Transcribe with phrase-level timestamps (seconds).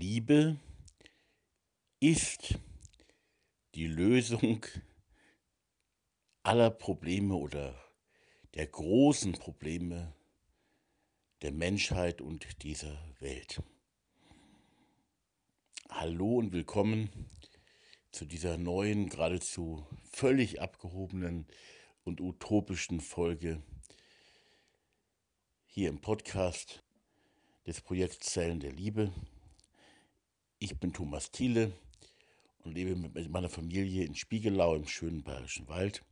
[0.00, 0.58] Liebe
[2.00, 2.58] ist
[3.74, 4.64] die Lösung
[6.42, 7.78] aller Probleme oder
[8.54, 10.14] der großen Probleme
[11.42, 13.62] der Menschheit und dieser Welt.
[15.90, 17.10] Hallo und willkommen
[18.10, 21.46] zu dieser neuen, geradezu völlig abgehobenen
[22.04, 23.62] und utopischen Folge
[25.66, 26.82] hier im Podcast
[27.66, 29.12] des Projekts Zellen der Liebe.
[30.62, 31.72] Ich bin Thomas Thiele
[32.64, 36.04] und lebe mit meiner Familie in Spiegelau im schönen Bayerischen Wald.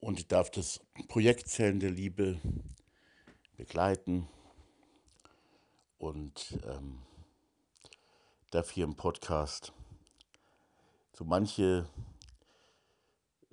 [0.00, 2.40] Und darf das Projekt Zellen der Liebe
[3.56, 4.28] begleiten
[5.96, 7.02] und ähm,
[8.50, 9.72] darf hier im Podcast
[11.12, 11.88] so manche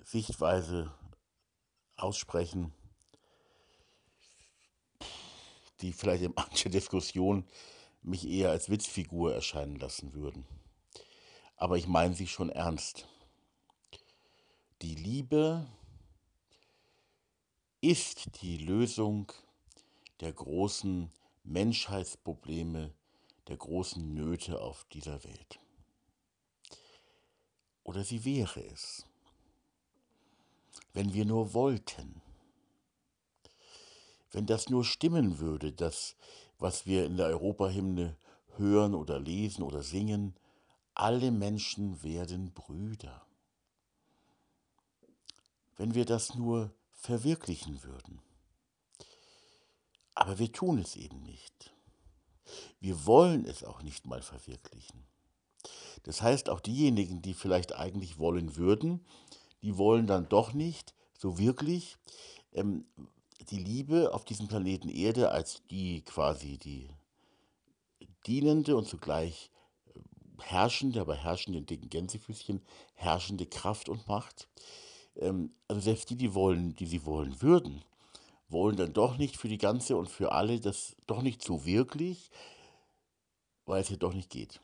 [0.00, 0.92] Sichtweise
[1.94, 2.72] aussprechen,
[5.80, 7.46] die vielleicht in mancher Diskussion
[8.02, 10.44] mich eher als Witzfigur erscheinen lassen würden.
[11.56, 13.06] Aber ich meine sie schon ernst.
[14.82, 15.66] Die Liebe
[17.80, 19.32] ist die Lösung
[20.20, 21.10] der großen
[21.44, 22.92] Menschheitsprobleme,
[23.48, 25.58] der großen Nöte auf dieser Welt.
[27.84, 29.04] Oder sie wäre es,
[30.92, 32.22] wenn wir nur wollten.
[34.30, 36.16] Wenn das nur stimmen würde, das,
[36.62, 38.16] was wir in der Europahymne
[38.56, 40.36] hören oder lesen oder singen,
[40.94, 43.26] alle Menschen werden Brüder.
[45.76, 48.20] Wenn wir das nur verwirklichen würden.
[50.14, 51.74] Aber wir tun es eben nicht.
[52.78, 55.04] Wir wollen es auch nicht mal verwirklichen.
[56.04, 59.04] Das heißt, auch diejenigen, die vielleicht eigentlich wollen würden,
[59.62, 61.96] die wollen dann doch nicht so wirklich,
[62.52, 62.84] ähm,
[63.50, 66.90] die Liebe auf diesem Planeten Erde als die quasi die
[68.26, 69.50] dienende und zugleich
[69.94, 70.00] äh,
[70.42, 72.62] herrschende, aber herrschende in dicken Gänsefüßchen,
[72.94, 74.48] herrschende Kraft und Macht.
[75.16, 77.84] Ähm, also selbst die, die wollen, die sie wollen würden,
[78.48, 82.30] wollen dann doch nicht für die ganze und für alle das doch nicht so wirklich,
[83.66, 84.60] weil es ja doch nicht geht.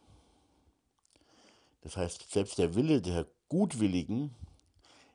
[1.82, 4.34] Das heißt, selbst der Wille der Gutwilligen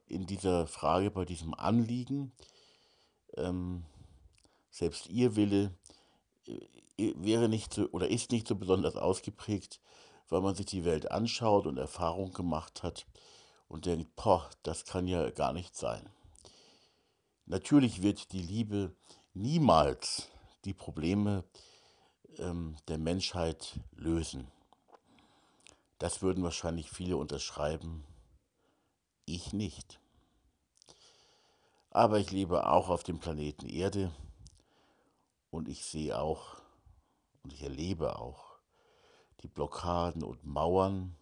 [0.07, 2.31] in dieser Frage, bei diesem Anliegen,
[3.37, 3.85] ähm,
[4.69, 5.71] selbst ihr Wille
[6.45, 9.79] äh, wäre nicht so oder ist nicht so besonders ausgeprägt,
[10.29, 13.05] weil man sich die Welt anschaut und Erfahrung gemacht hat
[13.67, 16.09] und denkt, boah, das kann ja gar nicht sein.
[17.45, 18.95] Natürlich wird die Liebe
[19.33, 20.29] niemals
[20.65, 21.43] die Probleme
[22.37, 24.47] ähm, der Menschheit lösen.
[25.99, 28.05] Das würden wahrscheinlich viele unterschreiben,
[29.25, 29.99] ich nicht.
[31.95, 34.11] Aber ich lebe auch auf dem Planeten Erde
[35.51, 36.59] und ich sehe auch
[37.43, 38.57] und ich erlebe auch
[39.43, 41.15] die Blockaden und Mauern.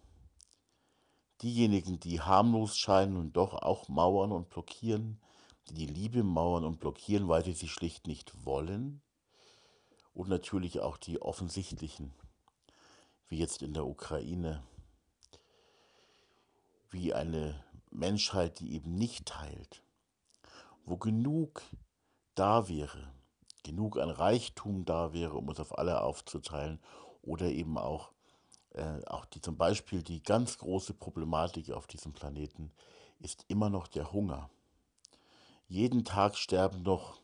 [1.42, 5.20] Diejenigen, die harmlos scheinen und doch auch mauern und blockieren,
[5.68, 9.02] die die Liebe mauern und blockieren, weil sie sie schlicht nicht wollen.
[10.14, 12.14] Und natürlich auch die offensichtlichen,
[13.28, 14.62] wie jetzt in der Ukraine,
[16.88, 19.82] wie eine Menschheit, die eben nicht teilt,
[20.84, 21.62] wo genug
[22.34, 23.12] da wäre,
[23.62, 26.80] genug an Reichtum da wäre, um es auf alle aufzuteilen,
[27.22, 28.10] oder eben auch,
[28.70, 32.72] äh, auch die zum Beispiel die ganz große Problematik auf diesem Planeten
[33.20, 34.50] ist immer noch der Hunger.
[35.68, 37.20] Jeden Tag sterben noch,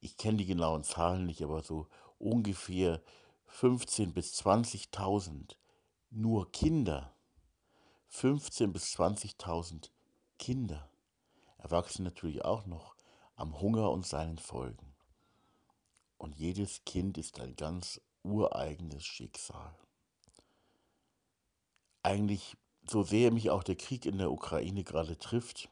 [0.00, 1.86] ich kenne die genauen Zahlen nicht, aber so
[2.18, 3.00] ungefähr
[3.48, 5.56] 15.000 bis 20.000
[6.10, 7.12] nur Kinder.
[8.12, 9.90] 15.000 bis 20.000
[10.38, 10.88] Kinder.
[11.58, 12.97] Erwachsene natürlich auch noch
[13.38, 14.96] am Hunger und seinen Folgen.
[16.18, 19.78] Und jedes Kind ist ein ganz ureigenes Schicksal.
[22.02, 22.56] Eigentlich,
[22.90, 25.68] so sehr mich auch der Krieg in der Ukraine gerade trifft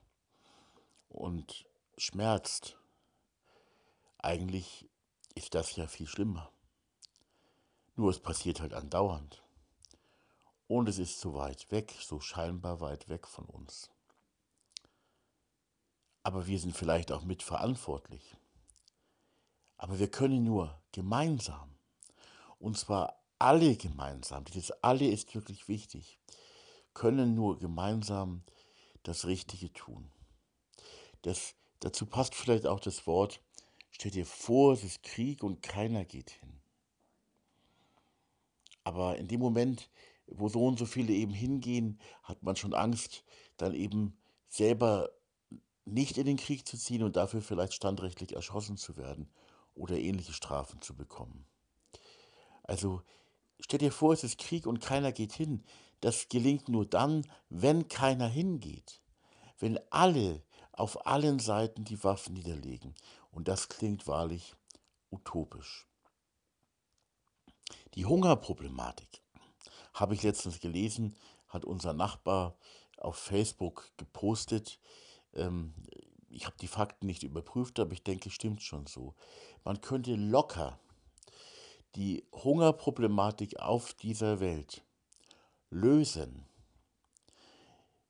[1.09, 1.67] und
[1.99, 2.79] schmerzt,
[4.19, 4.89] eigentlich
[5.35, 6.53] ist das ja viel schlimmer.
[7.97, 9.43] Nur es passiert halt andauernd.
[10.69, 13.91] Und es ist so weit weg, so scheinbar weit weg von uns
[16.27, 18.37] aber wir sind vielleicht auch mitverantwortlich.
[19.77, 21.77] Aber wir können nur gemeinsam,
[22.59, 26.19] und zwar alle gemeinsam, dieses alle ist wirklich wichtig,
[26.95, 28.43] können nur gemeinsam
[29.05, 30.11] das Richtige tun.
[31.23, 33.41] Das, dazu passt vielleicht auch das Wort,
[33.93, 36.61] stell dir vor, es ist Krieg und keiner geht hin.
[38.83, 39.91] Aber in dem Moment,
[40.27, 43.23] wo so und so viele eben hingehen, hat man schon Angst,
[43.59, 44.19] dann eben
[44.49, 45.13] selber
[45.87, 49.31] nicht in den Krieg zu ziehen und dafür vielleicht standrechtlich erschossen zu werden
[49.75, 51.47] oder ähnliche Strafen zu bekommen.
[52.65, 53.03] Also
[53.61, 55.65] stell dir vor, es ist Krieg und keiner geht hin.
[56.01, 59.01] Das gelingt nur dann, wenn keiner hingeht.
[59.59, 60.43] Wenn alle
[60.73, 62.95] auf allen Seiten die Waffen niederlegen.
[63.31, 64.55] Und das klingt wahrlich
[65.11, 65.87] utopisch.
[67.95, 69.23] Die Hungerproblematik
[69.95, 71.17] habe ich letztens gelesen,
[71.49, 72.59] hat unser Nachbar
[72.99, 74.79] auf Facebook gepostet.
[75.37, 75.73] Ähm,
[76.29, 79.15] ich habe die Fakten nicht überprüft, aber ich denke, stimmt schon so.
[79.65, 80.79] Man könnte locker
[81.95, 84.83] die Hungerproblematik auf dieser Welt
[85.71, 86.45] lösen,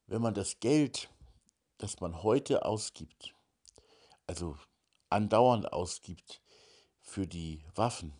[0.06, 1.08] wenn man das Geld,
[1.78, 3.34] das man heute ausgibt,
[4.26, 4.56] also
[5.08, 6.40] andauernd ausgibt
[7.00, 8.12] für die Waffen,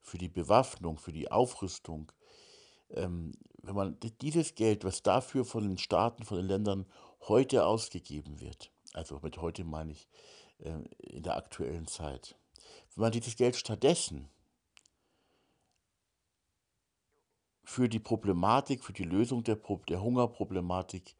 [0.00, 2.12] für die Bewaffnung, für die Aufrüstung,
[2.90, 3.32] ähm,
[3.62, 6.86] wenn man dieses Geld, was dafür von den Staaten, von den Ländern
[7.22, 10.08] heute ausgegeben wird, also mit heute meine ich
[10.58, 12.36] äh, in der aktuellen Zeit,
[12.94, 14.28] wenn man dieses Geld stattdessen
[17.64, 19.56] für die Problematik, für die Lösung der,
[19.88, 21.16] der Hungerproblematik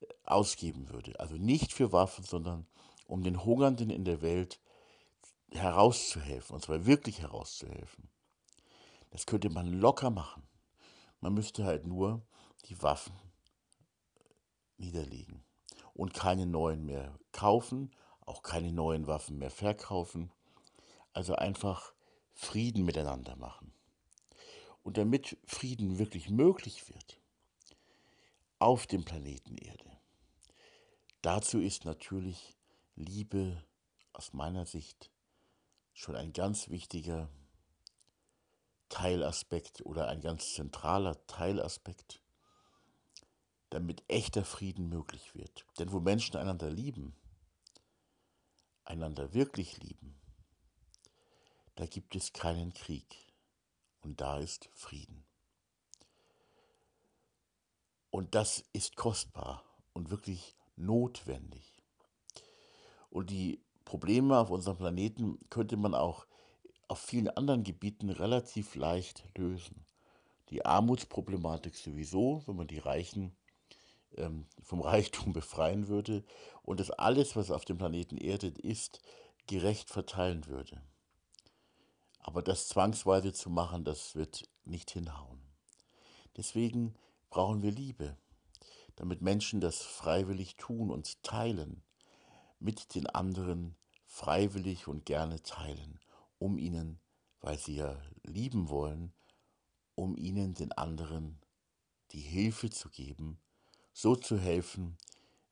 [0.00, 1.18] äh, ausgeben würde.
[1.18, 2.66] Also nicht für Waffen, sondern
[3.06, 4.60] um den Hungernden in der Welt
[5.52, 8.08] herauszuhelfen, und zwar wirklich herauszuhelfen.
[9.10, 10.46] Das könnte man locker machen.
[11.20, 12.22] Man müsste halt nur
[12.66, 13.16] die Waffen
[14.80, 15.44] niederlegen
[15.94, 17.90] und keine neuen mehr kaufen,
[18.20, 20.32] auch keine neuen Waffen mehr verkaufen.
[21.12, 21.92] Also einfach
[22.32, 23.72] Frieden miteinander machen.
[24.82, 27.20] Und damit Frieden wirklich möglich wird
[28.58, 29.98] auf dem Planeten Erde,
[31.22, 32.56] dazu ist natürlich
[32.94, 33.64] Liebe
[34.12, 35.10] aus meiner Sicht
[35.92, 37.28] schon ein ganz wichtiger
[38.88, 42.22] Teilaspekt oder ein ganz zentraler Teilaspekt,
[43.70, 45.64] damit echter Frieden möglich wird.
[45.78, 47.14] Denn wo Menschen einander lieben,
[48.84, 50.20] einander wirklich lieben,
[51.76, 53.16] da gibt es keinen Krieg
[54.02, 55.24] und da ist Frieden.
[58.10, 61.82] Und das ist kostbar und wirklich notwendig.
[63.08, 66.26] Und die Probleme auf unserem Planeten könnte man auch
[66.88, 69.86] auf vielen anderen Gebieten relativ leicht lösen.
[70.48, 73.36] Die Armutsproblematik sowieso, wenn man die Reichen
[74.16, 76.24] ähm, vom Reichtum befreien würde
[76.62, 79.00] und das alles, was auf dem Planeten Erde ist,
[79.46, 80.82] gerecht verteilen würde.
[82.20, 85.40] Aber das zwangsweise zu machen, das wird nicht hinhauen.
[86.36, 86.94] Deswegen
[87.30, 88.16] brauchen wir Liebe,
[88.96, 91.82] damit Menschen das freiwillig tun und teilen,
[92.58, 95.98] mit den anderen freiwillig und gerne teilen,
[96.38, 97.00] um ihnen,
[97.40, 99.14] weil sie ja lieben wollen,
[99.94, 101.40] um ihnen den anderen
[102.12, 103.40] die Hilfe zu geben,
[103.92, 104.96] so zu helfen,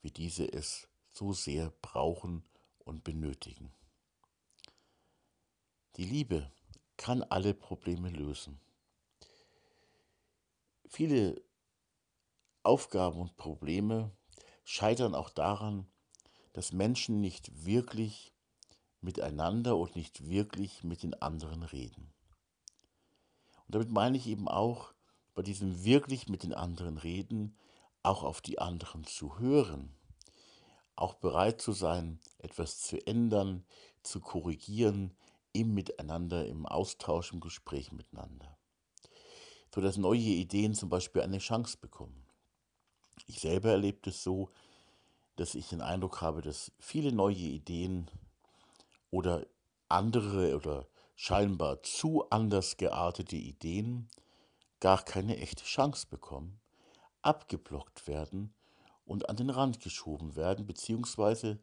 [0.03, 2.45] wie diese es so sehr brauchen
[2.85, 3.73] und benötigen.
[5.97, 6.51] Die Liebe
[6.97, 8.61] kann alle Probleme lösen.
[10.87, 11.43] Viele
[12.63, 14.13] Aufgaben und Probleme
[14.65, 15.87] scheitern auch daran,
[16.53, 18.33] dass Menschen nicht wirklich
[19.01, 22.13] miteinander und nicht wirklich mit den anderen reden.
[23.67, 24.93] Und damit meine ich eben auch,
[25.35, 27.57] bei diesem wirklich mit den anderen reden,
[28.03, 29.95] auch auf die anderen zu hören,
[30.97, 33.65] auch bereit zu sein, etwas zu ändern,
[34.03, 35.15] zu korrigieren,
[35.53, 38.57] im Miteinander, im Austausch, im Gespräch miteinander.
[39.75, 42.27] So dass neue Ideen zum Beispiel eine Chance bekommen.
[43.27, 44.51] Ich selber erlebe es so,
[45.37, 48.11] dass ich den Eindruck habe, dass viele neue Ideen
[49.11, 49.47] oder
[49.89, 54.09] andere oder scheinbar zu anders geartete Ideen
[54.81, 56.61] gar keine echte Chance bekommen,
[57.29, 58.55] abgeblockt werden
[59.05, 61.59] und an den Rand geschoben werden, beziehungsweise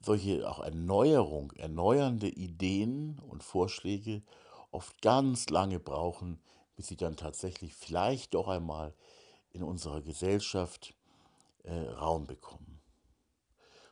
[0.00, 4.22] solche auch Erneuerung, erneuernde Ideen und Vorschläge
[4.70, 6.40] oft ganz lange brauchen,
[6.76, 8.94] bis sie dann tatsächlich vielleicht doch einmal
[9.50, 10.94] in unserer Gesellschaft
[11.64, 12.80] äh, Raum bekommen.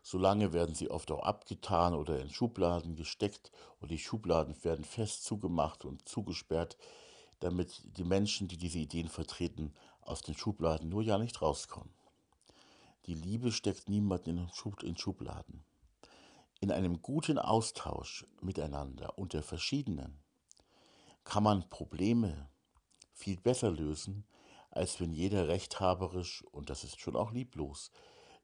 [0.02, 5.24] Solange werden sie oft auch abgetan oder in Schubladen gesteckt und die Schubladen werden fest
[5.24, 6.78] zugemacht und zugesperrt,
[7.40, 9.74] damit die Menschen, die diese Ideen vertreten,
[10.10, 11.94] aus den Schubladen nur ja nicht rauskommen.
[13.06, 14.50] Die Liebe steckt niemanden
[14.82, 15.64] in Schubladen
[16.60, 20.20] in einem guten Austausch miteinander unter verschiedenen
[21.24, 22.50] kann man Probleme
[23.14, 24.26] viel besser lösen,
[24.70, 27.90] als wenn jeder rechthaberisch, und das ist schon auch lieblos,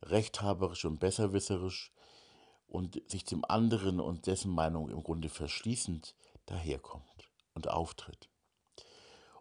[0.03, 1.93] rechthaberisch und besserwisserisch
[2.67, 6.15] und sich dem anderen und dessen Meinung im Grunde verschließend
[6.47, 8.29] daherkommt und auftritt.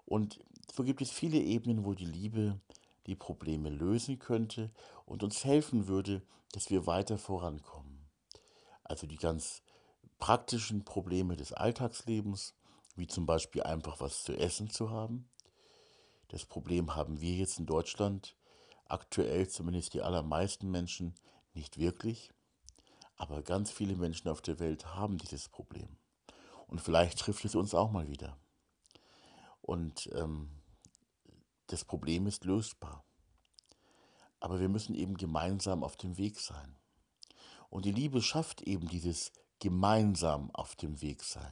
[0.05, 0.39] Und
[0.75, 2.59] so gibt es viele Ebenen, wo die Liebe
[3.07, 4.71] die Probleme lösen könnte
[5.05, 7.95] und uns helfen würde, dass wir weiter vorankommen
[8.85, 9.63] also die ganz
[10.19, 12.55] praktischen Probleme des Alltagslebens,
[12.95, 15.27] wie zum Beispiel einfach was zu essen zu haben.
[16.29, 18.37] Das Problem haben wir jetzt in Deutschland,
[18.85, 21.15] aktuell zumindest die allermeisten Menschen,
[21.53, 22.31] nicht wirklich.
[23.17, 25.97] Aber ganz viele Menschen auf der Welt haben dieses Problem.
[26.67, 28.37] Und vielleicht trifft es uns auch mal wieder.
[29.61, 30.49] Und ähm,
[31.67, 33.03] das Problem ist lösbar.
[34.39, 36.75] Aber wir müssen eben gemeinsam auf dem Weg sein.
[37.69, 41.51] Und die Liebe schafft eben dieses gemeinsam auf dem Weg sein.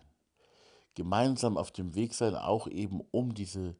[0.93, 3.75] Gemeinsam auf dem Weg sein, auch eben um diese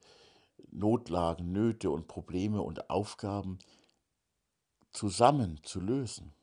[0.72, 3.60] Notlagen, Nöte und Probleme und Aufgaben
[4.92, 6.34] zusammen zu lösen.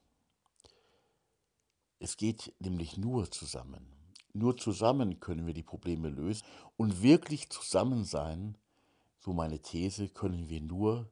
[1.99, 3.87] Es geht nämlich nur zusammen.
[4.33, 8.57] Nur zusammen können wir die Probleme lösen und wirklich zusammen sein,
[9.21, 11.11] so meine These, können wir nur,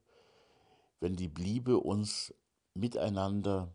[1.01, 2.35] wenn die Liebe uns
[2.75, 3.73] miteinander,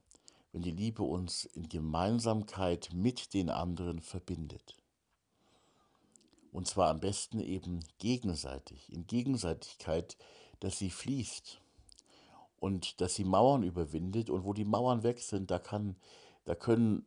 [0.51, 4.75] wenn die Liebe uns in Gemeinsamkeit mit den anderen verbindet.
[6.51, 10.17] Und zwar am besten eben gegenseitig, in Gegenseitigkeit,
[10.59, 11.59] dass sie fließt
[12.59, 14.29] und dass sie Mauern überwindet.
[14.29, 15.95] Und wo die Mauern weg sind, da kann
[16.45, 17.05] da können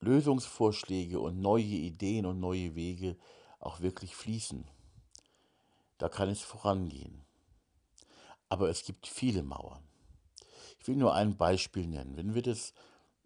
[0.00, 3.16] Lösungsvorschläge und neue Ideen und neue Wege
[3.60, 4.64] auch wirklich fließen.
[5.98, 7.24] Da kann es vorangehen.
[8.48, 9.82] Aber es gibt viele Mauern.
[10.80, 12.16] Ich will nur ein Beispiel nennen.
[12.16, 12.72] Wenn wir das,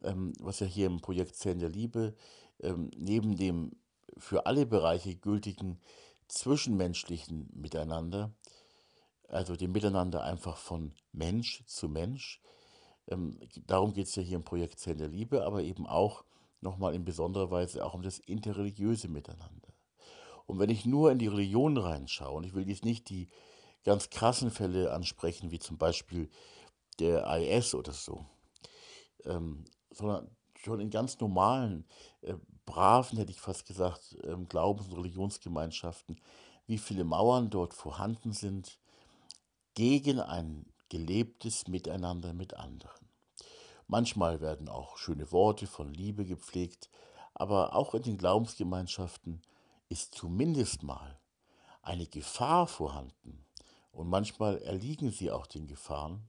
[0.03, 2.15] ähm, was ja hier im Projekt Zellen der Liebe,
[2.61, 3.77] ähm, neben dem
[4.17, 5.79] für alle Bereiche gültigen
[6.29, 8.33] zwischenmenschlichen Miteinander,
[9.29, 12.41] also dem Miteinander einfach von Mensch zu Mensch,
[13.09, 16.25] ähm, darum geht es ja hier im Projekt Zellen der Liebe, aber eben auch
[16.61, 19.69] nochmal in besonderer Weise auch um das interreligiöse Miteinander.
[20.47, 23.29] Und wenn ich nur in die Religion reinschaue, und ich will jetzt nicht die
[23.85, 26.31] ganz krassen Fälle ansprechen, wie zum Beispiel
[26.99, 28.27] der IS oder so,
[29.25, 31.87] ähm, sondern schon in ganz normalen,
[32.23, 32.35] äh,
[32.65, 36.21] braven, hätte ich fast gesagt, ähm, Glaubens- und Religionsgemeinschaften,
[36.67, 38.79] wie viele Mauern dort vorhanden sind
[39.75, 43.09] gegen ein gelebtes Miteinander mit anderen.
[43.89, 46.89] Manchmal werden auch schöne Worte von Liebe gepflegt,
[47.35, 49.43] aber auch in den Glaubensgemeinschaften
[49.93, 51.21] ist zumindest mal
[51.83, 53.45] eine Gefahr vorhanden,
[53.93, 56.27] und manchmal erliegen sie auch den Gefahren,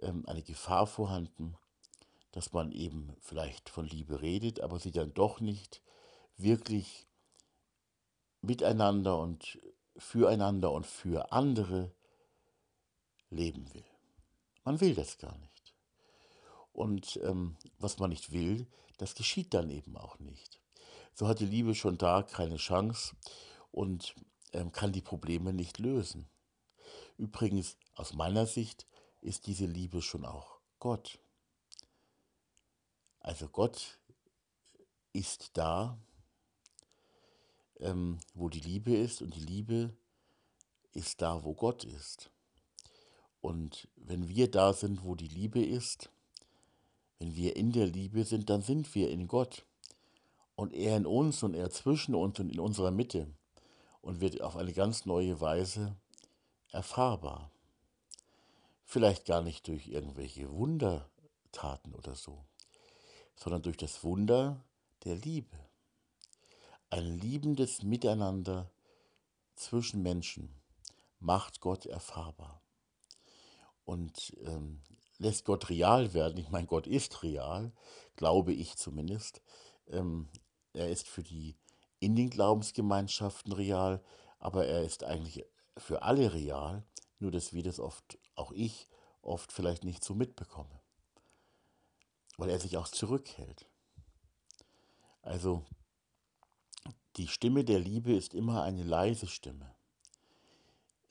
[0.00, 1.56] ähm, eine Gefahr vorhanden,
[2.32, 5.82] dass man eben vielleicht von Liebe redet, aber sie dann doch nicht
[6.36, 7.06] wirklich
[8.40, 9.58] miteinander und
[9.96, 11.92] füreinander und für andere
[13.30, 13.84] leben will.
[14.64, 15.74] Man will das gar nicht.
[16.72, 18.66] Und ähm, was man nicht will,
[18.96, 20.63] das geschieht dann eben auch nicht.
[21.14, 23.14] So hat die Liebe schon da keine Chance
[23.70, 24.14] und
[24.52, 26.28] ähm, kann die Probleme nicht lösen.
[27.16, 28.86] Übrigens, aus meiner Sicht
[29.20, 31.20] ist diese Liebe schon auch Gott.
[33.20, 33.98] Also Gott
[35.12, 35.98] ist da,
[37.78, 39.96] ähm, wo die Liebe ist und die Liebe
[40.92, 42.30] ist da, wo Gott ist.
[43.40, 46.10] Und wenn wir da sind, wo die Liebe ist,
[47.18, 49.64] wenn wir in der Liebe sind, dann sind wir in Gott.
[50.56, 53.32] Und er in uns und er zwischen uns und in unserer Mitte
[54.00, 55.96] und wird auf eine ganz neue Weise
[56.70, 57.50] erfahrbar.
[58.84, 62.44] Vielleicht gar nicht durch irgendwelche Wundertaten oder so,
[63.34, 64.62] sondern durch das Wunder
[65.04, 65.56] der Liebe.
[66.90, 68.70] Ein liebendes Miteinander
[69.56, 70.54] zwischen Menschen
[71.18, 72.60] macht Gott erfahrbar
[73.84, 74.82] und ähm,
[75.18, 76.38] lässt Gott real werden.
[76.38, 77.72] Ich meine, Gott ist real,
[78.16, 79.42] glaube ich zumindest.
[79.88, 80.28] Ähm,
[80.74, 81.56] er ist für die
[82.00, 84.02] in den Glaubensgemeinschaften real,
[84.38, 86.84] aber er ist eigentlich für alle real,
[87.18, 88.88] nur dass wir das oft, auch ich,
[89.22, 90.80] oft vielleicht nicht so mitbekomme,
[92.36, 93.66] weil er sich auch zurückhält.
[95.22, 95.64] Also
[97.16, 99.74] die Stimme der Liebe ist immer eine leise Stimme.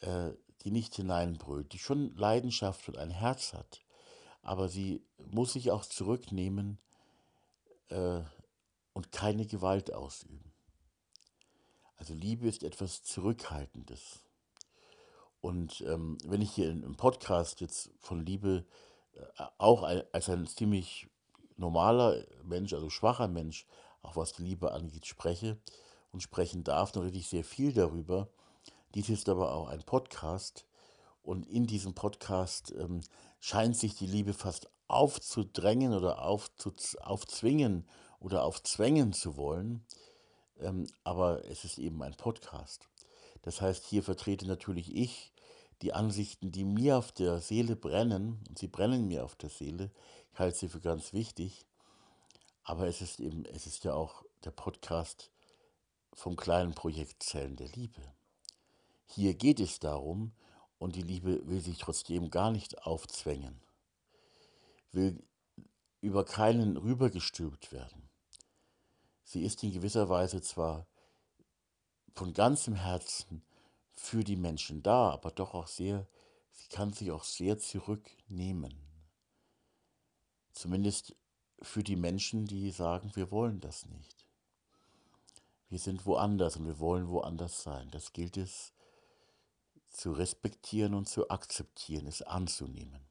[0.02, 3.82] Äh, die nicht hineinbrüllt, die schon Leidenschaft und ein Herz hat,
[4.42, 6.78] aber sie muss sich auch zurücknehmen
[7.90, 8.22] äh,
[8.94, 10.54] und keine Gewalt ausüben.
[11.98, 14.24] Also Liebe ist etwas Zurückhaltendes.
[15.42, 18.66] Und ähm, wenn ich hier im Podcast jetzt von Liebe
[19.14, 21.10] äh, auch als ein ziemlich
[21.58, 23.66] normaler Mensch, also schwacher Mensch,
[24.02, 25.58] auch was die Liebe angeht, spreche
[26.12, 28.30] und sprechen darf, dann rede ich sehr viel darüber.
[28.96, 30.66] Dies ist aber auch ein Podcast
[31.24, 33.02] und in diesem Podcast ähm,
[33.40, 37.88] scheint sich die Liebe fast aufzudrängen oder aufzu, aufzwingen
[38.24, 39.86] oder aufzwängen zu wollen.
[40.60, 42.90] Ähm, aber es ist eben ein Podcast.
[43.44, 45.34] Das heißt, hier vertrete natürlich ich
[45.82, 49.92] die Ansichten, die mir auf der Seele brennen, und sie brennen mir auf der Seele.
[50.32, 51.66] Ich halte sie für ganz wichtig.
[52.64, 55.30] Aber es ist eben, es ist ja auch der Podcast
[56.14, 58.02] vom kleinen Projekt Zellen der Liebe.
[59.06, 60.32] Hier geht es darum,
[60.80, 63.62] und die Liebe will sich trotzdem gar nicht aufzwängen,
[64.92, 65.24] will
[66.02, 68.10] über keinen rübergestülpt werden.
[69.24, 70.88] Sie ist in gewisser Weise zwar
[72.16, 73.44] von ganzem Herzen
[73.96, 76.08] für die Menschen da, aber doch auch sehr,
[76.52, 78.74] sie kann sich auch sehr zurücknehmen.
[80.52, 81.16] Zumindest
[81.62, 84.28] für die Menschen, die sagen, wir wollen das nicht.
[85.70, 87.90] Wir sind woanders und wir wollen woanders sein.
[87.90, 88.74] Das gilt es
[89.90, 93.08] zu respektieren und zu akzeptieren, es anzunehmen.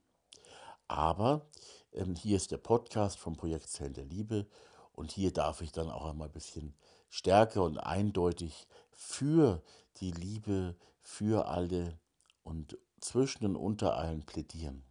[0.87, 1.47] Aber
[1.93, 4.47] ähm, hier ist der Podcast vom Projekt Zellen der Liebe
[4.93, 6.75] und hier darf ich dann auch einmal ein bisschen
[7.09, 9.63] stärker und eindeutig für
[9.99, 11.99] die Liebe, für alle
[12.43, 14.85] und zwischen und unter allen plädieren.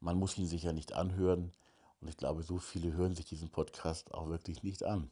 [0.00, 1.52] Man muss ihn sich ja nicht anhören
[2.00, 5.10] und ich glaube, so viele hören sich diesen Podcast auch wirklich nicht an.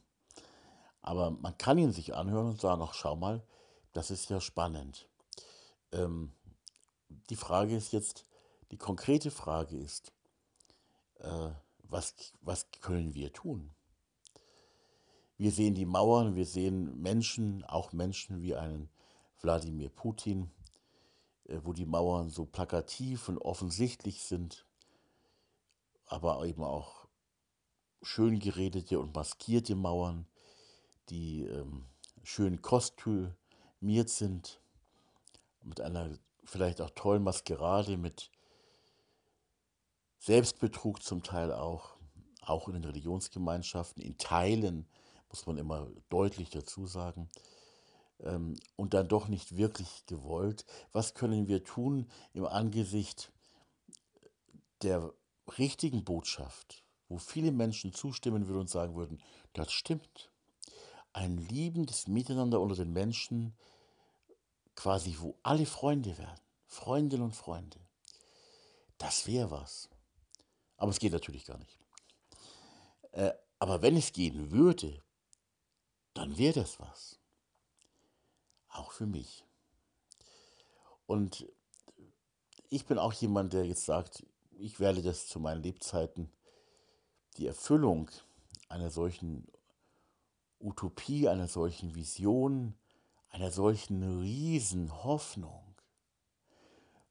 [1.01, 3.43] Aber man kann ihn sich anhören und sagen, ach schau mal,
[3.93, 5.07] das ist ja spannend.
[5.91, 6.33] Ähm,
[7.29, 8.25] die Frage ist jetzt,
[8.71, 10.11] die konkrete Frage ist,
[11.19, 11.49] äh,
[11.83, 13.73] was, was können wir tun?
[15.37, 18.89] Wir sehen die Mauern, wir sehen Menschen, auch Menschen wie einen
[19.41, 20.49] Wladimir Putin,
[21.45, 24.65] äh, wo die Mauern so plakativ und offensichtlich sind,
[26.07, 27.07] aber eben auch
[28.01, 30.27] schön geredete und maskierte Mauern,
[31.09, 31.85] die ähm,
[32.23, 34.59] schön kostümiert sind,
[35.63, 38.31] mit einer vielleicht auch tollen Maskerade, mit
[40.19, 41.97] Selbstbetrug zum Teil auch,
[42.41, 44.87] auch in den Religionsgemeinschaften, in Teilen,
[45.29, 47.29] muss man immer deutlich dazu sagen,
[48.19, 50.65] ähm, und dann doch nicht wirklich gewollt.
[50.91, 53.31] Was können wir tun im Angesicht
[54.81, 55.13] der
[55.57, 59.21] richtigen Botschaft, wo viele Menschen zustimmen würden und sagen würden,
[59.53, 60.31] das stimmt.
[61.13, 63.55] Ein liebendes Miteinander unter den Menschen,
[64.75, 67.79] quasi wo alle Freunde werden, Freundinnen und Freunde.
[68.97, 69.89] Das wäre was.
[70.75, 71.79] Aber es geht natürlich gar nicht.
[73.11, 75.01] Äh, aber wenn es gehen würde,
[76.17, 77.19] dann wäre das was.
[78.69, 79.45] Auch für mich.
[81.05, 81.47] Und
[82.69, 86.31] ich bin auch jemand, der jetzt sagt, ich werde das zu meinen Lebzeiten,
[87.37, 88.09] die Erfüllung
[88.67, 89.47] einer solchen
[90.59, 92.73] Utopie, einer solchen Vision,
[93.29, 95.75] einer solchen Riesenhoffnung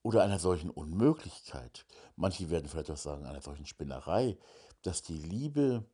[0.02, 4.36] oder einer solchen Unmöglichkeit, manche werden vielleicht auch sagen, einer solchen Spinnerei,
[4.82, 5.84] dass die Liebe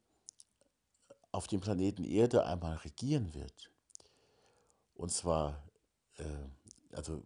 [1.32, 3.70] auf dem Planeten Erde einmal regieren wird.
[4.94, 5.62] Und zwar,
[6.18, 7.24] äh, also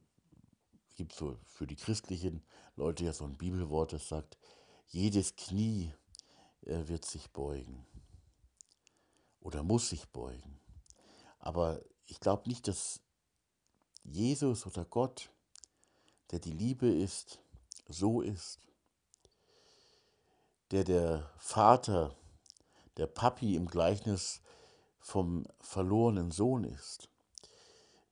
[0.95, 2.43] gibt so für die christlichen
[2.77, 4.39] Leute ja so ein Bibelwort, das sagt,
[4.87, 5.93] jedes Knie
[6.63, 7.87] äh, wird sich beugen
[9.41, 10.59] oder muss sich beugen.
[11.39, 13.03] Aber ich glaube nicht, dass
[14.05, 15.31] Jesus oder Gott
[16.31, 17.41] der die Liebe ist,
[17.89, 18.59] so ist,
[20.71, 22.17] der der Vater,
[22.97, 24.41] der Papi im Gleichnis
[24.99, 27.09] vom verlorenen Sohn ist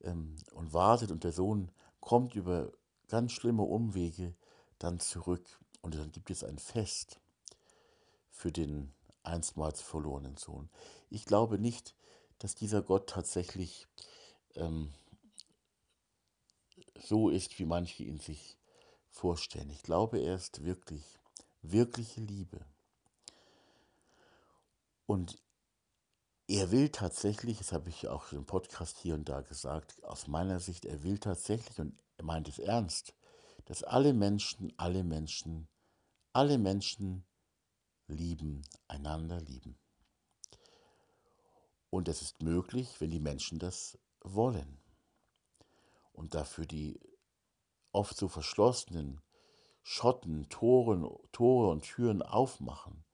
[0.03, 1.71] ähm, und wartet und der Sohn
[2.01, 2.73] kommt über
[3.09, 4.35] ganz schlimme Umwege
[4.79, 5.45] dann zurück
[5.83, 7.21] und dann gibt es ein Fest
[8.31, 8.93] für den
[9.23, 10.69] einstmals verlorenen Sohn.
[11.11, 11.95] Ich glaube nicht,
[12.39, 13.87] dass dieser Gott tatsächlich
[14.55, 14.93] ähm,
[16.95, 18.59] so ist, wie manche ihn sich
[19.09, 19.71] vorstellen.
[19.71, 21.19] Ich glaube, er ist wirklich,
[21.63, 22.61] wirkliche Liebe.
[25.07, 25.43] Und
[26.47, 30.61] er will tatsächlich, das habe ich auch im Podcast hier und da gesagt, aus meiner
[30.61, 33.15] Sicht, er will tatsächlich, und er meint es ernst,
[33.65, 35.69] dass alle Menschen, alle Menschen,
[36.33, 37.25] alle Menschen
[38.09, 39.79] lieben, einander lieben.
[41.91, 44.83] Und es ist möglich, wenn die Menschen das wollen
[46.13, 47.01] und dafür die
[47.93, 49.21] oft so verschlossenen
[49.83, 53.05] Schotten, Toren, Tore und Türen aufmachen,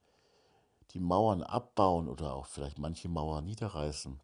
[0.93, 4.19] die Mauern abbauen oder auch vielleicht manche Mauern niederreißen,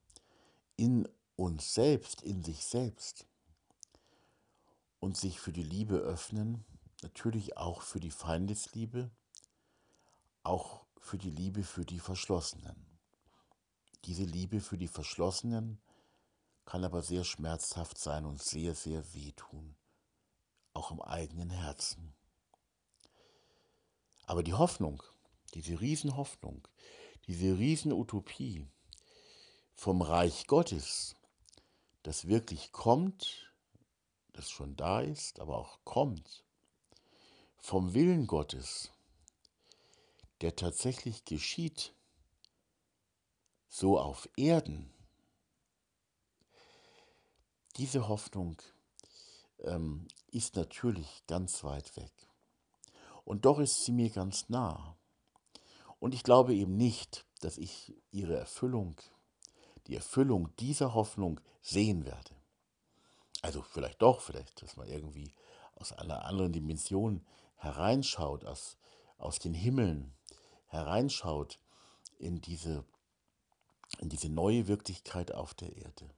[0.76, 3.26] in uns selbst, in sich selbst
[5.00, 6.66] und sich für die Liebe öffnen,
[7.02, 9.12] natürlich auch für die Feindesliebe,
[10.44, 12.76] auch für die Liebe für die Verschlossenen.
[14.06, 15.82] Diese Liebe für die Verschlossenen
[16.66, 19.76] kann aber sehr schmerzhaft sein und sehr, sehr wehtun,
[20.74, 22.14] auch im eigenen Herzen.
[24.26, 25.02] Aber die Hoffnung,
[25.54, 26.68] diese Riesenhoffnung,
[27.28, 28.66] diese Riesenutopie
[29.74, 31.16] vom Reich Gottes,
[32.04, 33.54] das wirklich kommt,
[34.34, 36.46] das schon da ist, aber auch kommt,
[37.58, 38.92] vom Willen Gottes,
[40.42, 41.94] der tatsächlich geschieht,
[43.68, 44.94] so auf Erden,
[47.78, 48.62] diese Hoffnung
[49.60, 52.12] ähm, ist natürlich ganz weit weg.
[53.24, 54.97] Und doch ist sie mir ganz nah.
[56.08, 58.96] Und ich glaube eben nicht, dass ich ihre Erfüllung,
[59.88, 62.34] die Erfüllung dieser Hoffnung sehen werde.
[63.42, 65.34] Also vielleicht doch, vielleicht, dass man irgendwie
[65.76, 67.26] aus einer anderen Dimension
[67.58, 68.78] hereinschaut, aus,
[69.18, 70.14] aus den Himmeln
[70.68, 71.60] hereinschaut
[72.20, 72.86] in diese,
[74.00, 76.10] in diese neue Wirklichkeit auf der Erde.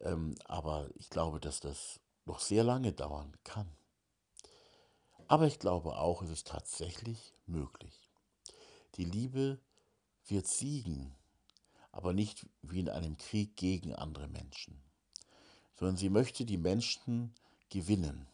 [0.00, 3.74] Ähm, aber ich glaube, dass das noch sehr lange dauern kann.
[5.28, 8.01] Aber ich glaube auch, es ist tatsächlich möglich.
[8.96, 9.58] Die Liebe
[10.26, 11.14] wird siegen,
[11.92, 14.82] aber nicht wie in einem Krieg gegen andere Menschen,
[15.74, 17.34] sondern sie möchte die Menschen
[17.70, 18.28] gewinnen.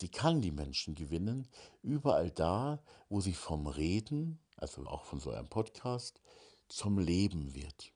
[0.00, 1.46] Sie kann die Menschen gewinnen,
[1.82, 6.20] überall da, wo sie vom Reden, also auch von so einem Podcast,
[6.68, 7.92] zum Leben wird.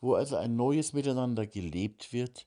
[0.00, 2.46] Wo also ein neues Miteinander gelebt wird,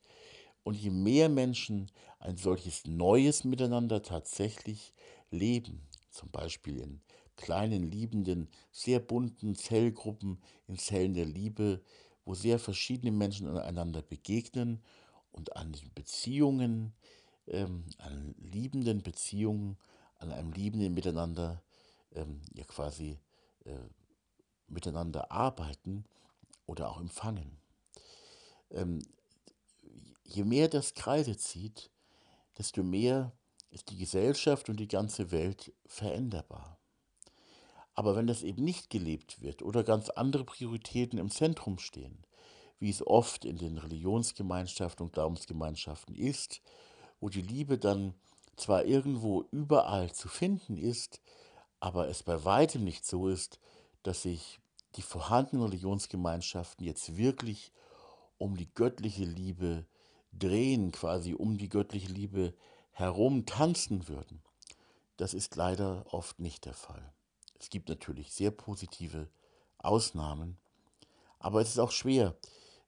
[0.64, 4.94] und je mehr Menschen ein solches neues Miteinander tatsächlich
[5.32, 7.02] leben, zum Beispiel in
[7.42, 11.82] kleinen, liebenden, sehr bunten Zellgruppen, in Zellen der Liebe,
[12.24, 14.82] wo sehr verschiedene Menschen einander begegnen
[15.32, 16.94] und an den Beziehungen,
[17.48, 19.78] ähm, an liebenden Beziehungen,
[20.18, 21.64] an einem liebenden Miteinander,
[22.14, 23.20] ähm, ja quasi
[23.66, 23.76] äh,
[24.68, 26.06] miteinander arbeiten
[26.66, 27.58] oder auch empfangen.
[28.70, 29.00] Ähm,
[30.24, 31.90] je mehr das Kreise zieht,
[32.58, 33.34] desto mehr
[33.72, 36.81] ist die Gesellschaft und die ganze Welt veränderbar.
[37.94, 42.26] Aber wenn das eben nicht gelebt wird oder ganz andere Prioritäten im Zentrum stehen,
[42.80, 46.62] wie es oft in den Religionsgemeinschaften und Glaubensgemeinschaften ist,
[47.20, 48.16] wo die Liebe dann
[48.56, 51.22] zwar irgendwo überall zu finden ist,
[51.80, 53.60] aber es bei weitem nicht so ist,
[54.04, 54.60] dass sich
[54.96, 57.72] die vorhandenen Religionsgemeinschaften jetzt wirklich
[58.38, 59.86] um die göttliche Liebe
[60.34, 62.54] drehen, quasi um die göttliche Liebe
[62.92, 64.42] herum tanzen würden.
[65.18, 67.14] Das ist leider oft nicht der Fall.
[67.62, 69.30] Es gibt natürlich sehr positive
[69.78, 70.58] Ausnahmen,
[71.38, 72.36] aber es ist auch schwer,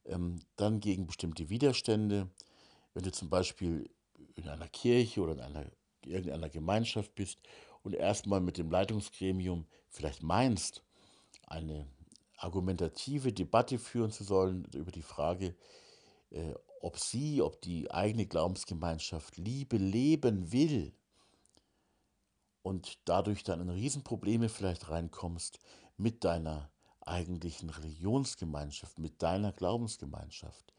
[0.06, 2.28] ähm, dann gegen bestimmte Widerstände,
[2.96, 3.88] wenn du zum Beispiel
[4.34, 5.66] in einer Kirche oder in einer,
[6.04, 7.38] irgendeiner Gemeinschaft bist
[7.84, 10.82] und erstmal mit dem Leitungsgremium vielleicht meinst,
[11.46, 11.86] eine
[12.38, 15.56] argumentative Debatte führen zu sollen über die Frage,
[16.32, 20.94] äh, ob sie, ob die eigene Glaubensgemeinschaft Liebe leben will
[22.63, 25.60] und dadurch dann in Riesenprobleme vielleicht reinkommst
[25.97, 26.71] mit deiner
[27.02, 30.73] eigentlichen Religionsgemeinschaft, mit deiner Glaubensgemeinschaft,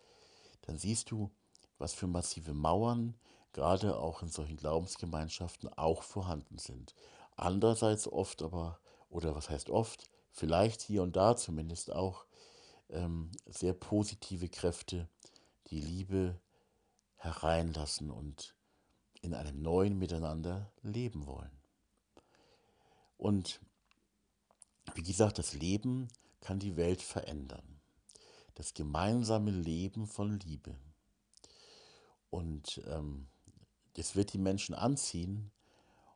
[0.62, 1.30] dann siehst du,
[1.78, 3.14] was für massive Mauern
[3.52, 6.94] gerade auch in solchen Glaubensgemeinschaften auch vorhanden sind.
[7.36, 12.26] Andererseits oft aber, oder was heißt oft, vielleicht hier und da zumindest auch
[12.88, 15.08] ähm, sehr positive Kräfte,
[15.68, 16.40] die Liebe
[17.16, 18.54] hereinlassen und
[19.20, 21.63] in einem neuen Miteinander leben wollen.
[23.16, 23.61] Und
[24.94, 26.09] wie gesagt, das Leben
[26.40, 27.81] kann die Welt verändern.
[28.55, 30.77] Das gemeinsame Leben von Liebe.
[32.31, 33.29] Und ähm,
[33.94, 35.50] das wird die Menschen anziehen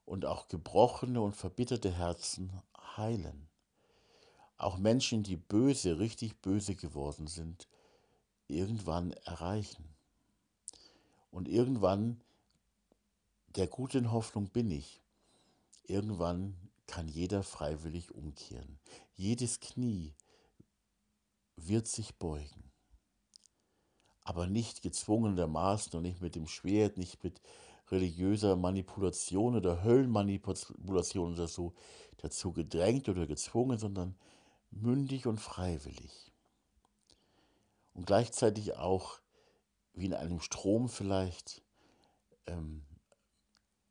[0.05, 2.53] und auch gebrochene und verbitterte Herzen
[2.97, 3.49] heilen.
[4.57, 7.69] Auch Menschen, die böse, richtig böse geworden sind,
[8.49, 9.95] irgendwann erreichen.
[11.31, 12.21] Und irgendwann,
[13.55, 15.01] der guten Hoffnung bin ich,
[15.85, 18.81] irgendwann kann jeder freiwillig umkehren.
[19.15, 20.17] Jedes Knie
[21.55, 22.73] wird sich beugen.
[24.25, 27.41] Aber nicht gezwungenermaßen und nicht mit dem Schwert, nicht mit
[27.91, 31.75] religiöser Manipulation oder Höllenmanipulation oder so
[32.17, 34.19] dazu gedrängt oder gezwungen, sondern
[34.71, 36.33] mündig und freiwillig
[37.99, 39.19] und gleichzeitig auch
[39.93, 41.63] wie in einem Strom vielleicht,
[42.47, 42.87] ähm,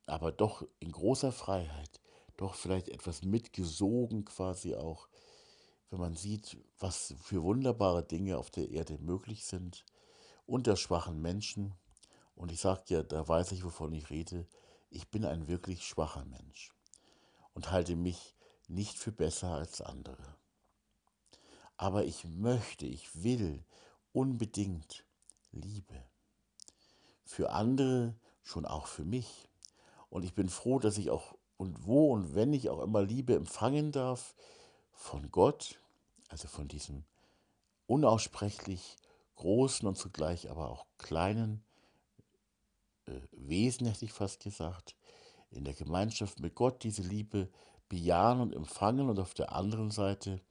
[0.06, 2.00] aber doch in großer Freiheit,
[2.38, 5.10] doch vielleicht etwas mitgesogen quasi auch,
[5.90, 9.86] wenn man sieht, was für wunderbare Dinge auf der Erde möglich sind,
[10.46, 11.74] unter schwachen Menschen.
[12.36, 14.48] Und ich sage ja, da weiß ich, wovon ich rede,
[14.90, 16.74] ich bin ein wirklich schwacher Mensch
[17.54, 18.36] und halte mich
[18.68, 20.38] nicht für besser als andere.
[21.78, 23.64] Aber ich möchte, ich will
[24.12, 25.06] unbedingt
[25.52, 26.04] Liebe.
[27.24, 29.50] Für andere, schon auch für mich.
[30.10, 33.36] Und ich bin froh, dass ich auch und wo und wenn ich auch immer Liebe
[33.36, 34.36] empfangen darf
[34.92, 35.80] von Gott,
[36.30, 37.04] also von diesem
[37.88, 38.98] unaussprechlich
[39.36, 41.64] großen und zugleich aber auch kleinen
[43.06, 44.96] äh, Wesen, hätte ich fast gesagt,
[45.50, 47.50] in der Gemeinschaft mit Gott diese Liebe
[47.90, 50.42] bejahen und empfangen und auf der anderen Seite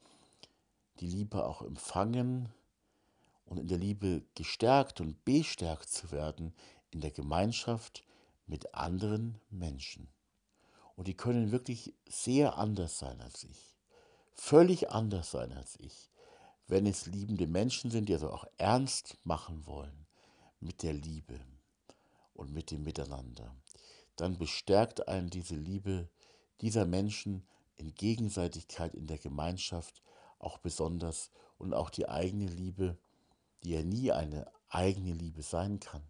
[1.01, 2.49] die Liebe auch empfangen
[3.45, 6.55] und in der Liebe gestärkt und bestärkt zu werden
[6.91, 8.05] in der Gemeinschaft
[8.47, 10.09] mit anderen Menschen.
[10.97, 13.77] Und die können wirklich sehr anders sein als ich.
[14.35, 16.11] Völlig anders sein als ich.
[16.67, 20.07] Wenn es liebende Menschen sind, die also auch ernst machen wollen
[20.59, 21.39] mit der Liebe
[22.35, 23.55] und mit dem Miteinander,
[24.17, 26.09] dann bestärkt einen diese Liebe
[26.61, 30.03] dieser Menschen in Gegenseitigkeit in der Gemeinschaft
[30.39, 32.99] auch besonders und auch die eigene Liebe,
[33.63, 36.03] die ja nie eine eigene Liebe sein kann,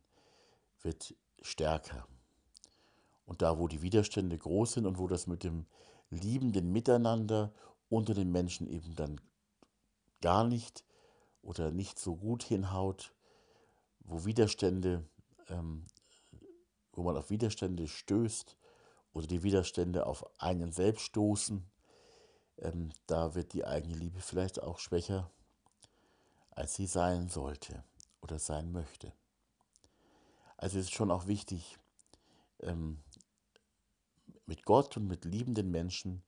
[0.83, 2.07] wird stärker.
[3.27, 5.67] Und da, wo die Widerstände groß sind und wo das mit dem
[6.11, 7.53] liebenden Miteinander
[7.89, 9.21] unter den Menschen eben dann
[10.21, 10.85] gar nicht
[11.43, 13.13] oder nicht so gut hinhaut,
[14.01, 15.05] wo Widerstände,
[15.49, 15.87] ähm,
[16.93, 18.57] wo man auf Widerstände stößt
[19.13, 21.65] oder die Widerstände auf einen selbst stoßen,
[22.59, 25.31] ähm, da wird die eigene Liebe vielleicht auch schwächer,
[26.51, 27.85] als sie sein sollte
[28.21, 29.13] oder sein möchte.
[30.57, 31.79] Also es ist schon auch wichtig,
[32.61, 33.03] ähm,
[34.47, 36.23] mit Gott und mit liebenden Menschen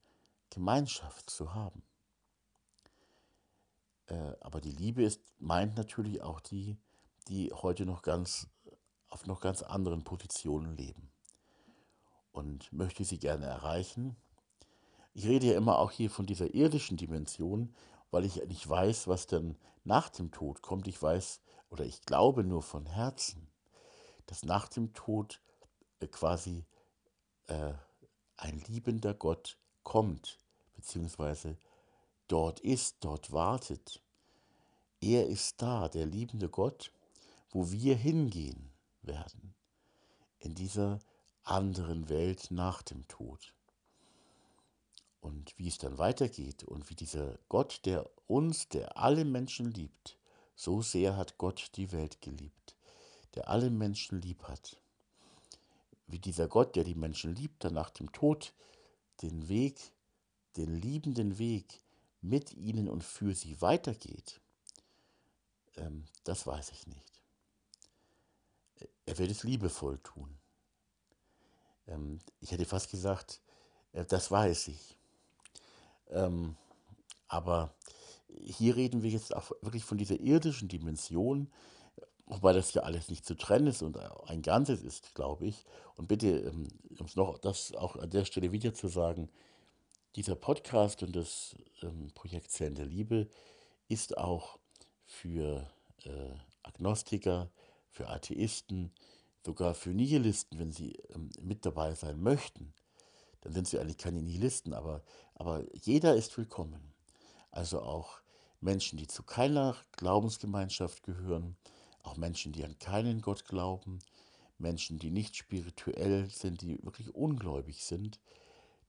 [0.50, 1.82] Gemeinschaft zu haben.
[4.06, 6.78] Äh, aber die Liebe ist, meint natürlich auch die,
[7.28, 8.48] die heute noch ganz
[9.08, 11.10] auf noch ganz anderen Positionen leben
[12.32, 14.16] und möchte sie gerne erreichen.
[15.14, 17.74] Ich rede ja immer auch hier von dieser irdischen Dimension,
[18.10, 20.86] weil ich nicht weiß, was denn nach dem Tod kommt.
[20.88, 23.48] Ich weiß oder ich glaube nur von Herzen,
[24.26, 25.40] dass nach dem Tod
[26.00, 26.64] äh, quasi
[27.46, 27.72] äh,
[28.38, 30.38] ein liebender Gott kommt,
[30.74, 31.56] beziehungsweise
[32.28, 34.00] dort ist, dort wartet.
[35.00, 36.92] Er ist da, der liebende Gott,
[37.50, 38.70] wo wir hingehen
[39.02, 39.54] werden,
[40.38, 40.98] in dieser
[41.44, 43.54] anderen Welt nach dem Tod.
[45.20, 50.16] Und wie es dann weitergeht und wie dieser Gott, der uns, der alle Menschen liebt,
[50.54, 52.76] so sehr hat Gott die Welt geliebt,
[53.34, 54.78] der alle Menschen lieb hat,
[56.08, 58.52] wie dieser Gott, der die Menschen liebt, dann nach dem Tod
[59.22, 59.92] den Weg,
[60.56, 61.80] den liebenden Weg
[62.20, 64.40] mit ihnen und für sie weitergeht,
[65.76, 67.22] ähm, das weiß ich nicht.
[69.06, 70.38] Er wird es liebevoll tun.
[71.86, 73.40] Ähm, ich hätte fast gesagt,
[73.92, 74.98] äh, das weiß ich.
[76.08, 76.56] Ähm,
[77.28, 77.74] aber
[78.28, 81.50] hier reden wir jetzt auch wirklich von dieser irdischen Dimension,
[82.28, 85.64] wobei das ja alles nicht zu trennen ist und ein Ganzes ist, glaube ich.
[85.96, 89.30] Und bitte, ähm, um es noch das auch an der Stelle wieder zu sagen,
[90.14, 93.28] dieser Podcast und das ähm, Projekt Zellen der Liebe
[93.88, 94.58] ist auch
[95.04, 95.70] für
[96.04, 97.50] äh, Agnostiker,
[97.88, 98.92] für Atheisten,
[99.44, 102.74] sogar für Nihilisten, wenn sie ähm, mit dabei sein möchten.
[103.40, 105.02] Dann sind sie eigentlich keine Nihilisten, aber,
[105.34, 106.92] aber jeder ist willkommen.
[107.50, 108.20] Also auch
[108.60, 111.56] Menschen, die zu keiner Glaubensgemeinschaft gehören,
[112.02, 114.00] auch Menschen, die an keinen Gott glauben,
[114.58, 118.20] Menschen, die nicht spirituell sind, die wirklich ungläubig sind,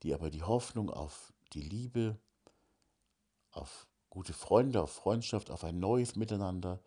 [0.03, 2.17] die aber die Hoffnung auf die Liebe,
[3.51, 6.79] auf gute Freunde, auf Freundschaft, auf ein neues Miteinander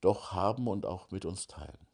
[0.00, 1.86] doch haben und auch mit uns teilen.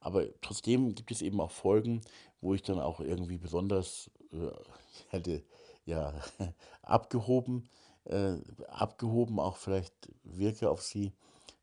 [0.00, 2.02] Aber trotzdem gibt es eben auch Folgen,
[2.40, 4.50] wo ich dann auch irgendwie besonders äh,
[5.08, 5.42] hätte
[5.84, 6.14] ja
[6.82, 7.68] abgehoben,
[8.04, 8.36] äh,
[8.68, 11.12] abgehoben auch vielleicht wirke auf sie,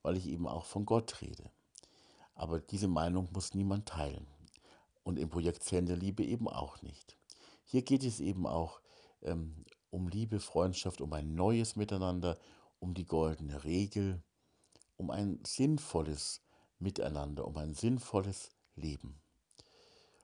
[0.01, 1.51] weil ich eben auch von Gott rede.
[2.33, 4.27] Aber diese Meinung muss niemand teilen.
[5.03, 7.17] Und im Projekt Zellen der Liebe eben auch nicht.
[7.65, 8.81] Hier geht es eben auch
[9.21, 12.37] ähm, um Liebe, Freundschaft, um ein neues Miteinander,
[12.79, 14.21] um die goldene Regel,
[14.97, 16.41] um ein sinnvolles
[16.79, 19.19] Miteinander, um ein sinnvolles Leben.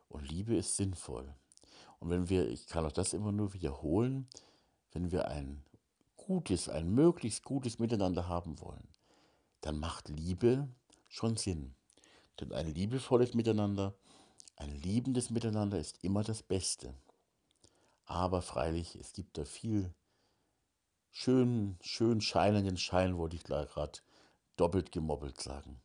[0.10, 1.34] Und Liebe ist sinnvoll.
[2.00, 4.28] Und wenn wir, ich kann auch das immer nur wiederholen,
[4.92, 5.64] wenn wir ein
[6.16, 8.88] gutes, ein möglichst gutes Miteinander haben wollen,
[9.62, 10.68] dann macht Liebe
[11.08, 11.76] schon Sinn.
[12.40, 13.96] Denn ein liebevolles Miteinander,
[14.56, 16.94] ein liebendes Miteinander ist immer das Beste.
[18.06, 19.94] Aber freilich, es gibt da viel
[21.12, 24.00] schön, schön scheinenden Schein, wollte ich gerade
[24.56, 25.82] doppelt gemobbelt sagen.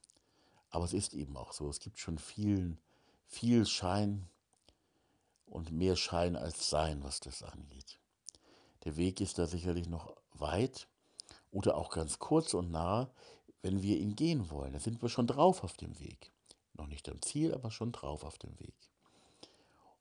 [0.71, 1.69] Aber es ist eben auch so.
[1.69, 2.79] Es gibt schon viel,
[3.27, 4.29] viel Schein
[5.47, 7.99] und mehr Schein als Sein, was das angeht.
[8.85, 10.89] Der Weg ist da sicherlich noch weit
[11.51, 13.11] oder auch ganz kurz und nah,
[13.63, 14.73] wenn wir ihn gehen wollen.
[14.73, 16.33] Da sind wir schon drauf auf dem Weg.
[16.75, 18.75] Noch nicht am Ziel, aber schon drauf auf dem Weg.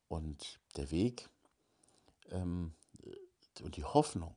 [0.08, 1.30] Und der Weg
[2.32, 2.74] ähm,
[3.62, 4.36] und die Hoffnung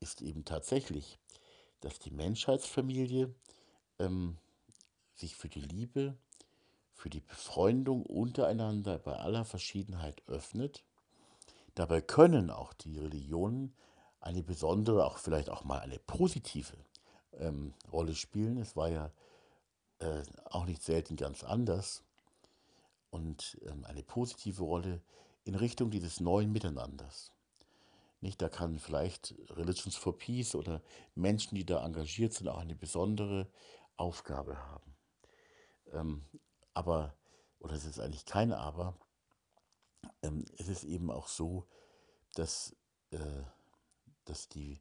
[0.00, 1.18] ist eben tatsächlich,
[1.80, 3.34] dass die Menschheitsfamilie
[3.98, 4.38] ähm,
[5.14, 6.16] sich für die Liebe,
[6.92, 10.84] für die Befreundung untereinander bei aller Verschiedenheit öffnet.
[11.74, 13.74] Dabei können auch die Religionen
[14.20, 16.76] eine besondere, auch vielleicht auch mal eine positive
[17.38, 18.58] ähm, Rolle spielen.
[18.58, 19.10] Es war ja
[19.98, 22.02] äh, auch nicht selten ganz anders
[23.10, 25.00] und ähm, eine positive Rolle
[25.44, 27.32] in Richtung dieses neuen Miteinanders.
[28.20, 30.82] Nicht, da kann vielleicht Religions for Peace oder
[31.14, 33.48] Menschen, die da engagiert sind, auch eine besondere
[33.96, 34.96] Aufgabe haben.
[35.92, 36.24] Ähm,
[36.74, 37.14] aber,
[37.60, 38.94] oder es ist eigentlich keine Aber,
[40.22, 41.66] ähm, es ist eben auch so,
[42.34, 42.76] dass,
[43.10, 43.42] äh,
[44.24, 44.80] dass die,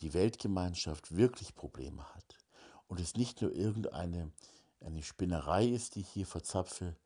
[0.00, 2.38] die Weltgemeinschaft wirklich Probleme hat.
[2.86, 4.32] Und es nicht nur irgendeine
[4.80, 6.96] eine Spinnerei ist, die ich hier verzapfe,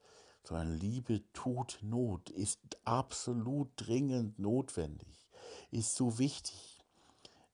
[0.44, 5.26] sondern Liebe tut Not, ist absolut dringend notwendig,
[5.70, 6.78] ist so wichtig.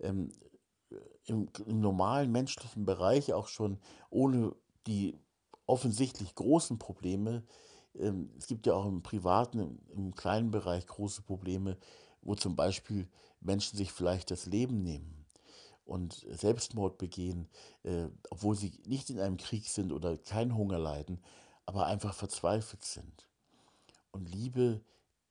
[0.01, 0.33] Ähm,
[1.27, 4.55] im, im, normalen menschlichen Bereich auch schon ohne
[4.87, 5.17] die
[5.67, 7.45] offensichtlich großen Probleme.
[7.95, 11.79] Ähm, es gibt ja auch im privaten, im, im kleinen Bereich große Probleme,
[12.23, 13.09] wo zum Beispiel
[13.41, 15.20] Menschen sich vielleicht das Leben nehmen
[15.91, 17.49] und Selbstmord begehen,
[17.83, 21.21] äh, obwohl sie nicht in einem Krieg sind oder keinen Hunger leiden,
[21.67, 23.27] aber einfach verzweifelt sind.
[24.13, 24.81] Und Liebe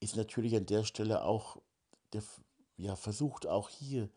[0.01, 1.61] ist natürlich an der Stelle auch,
[2.11, 2.23] der,
[2.75, 4.09] ja, versucht auch hier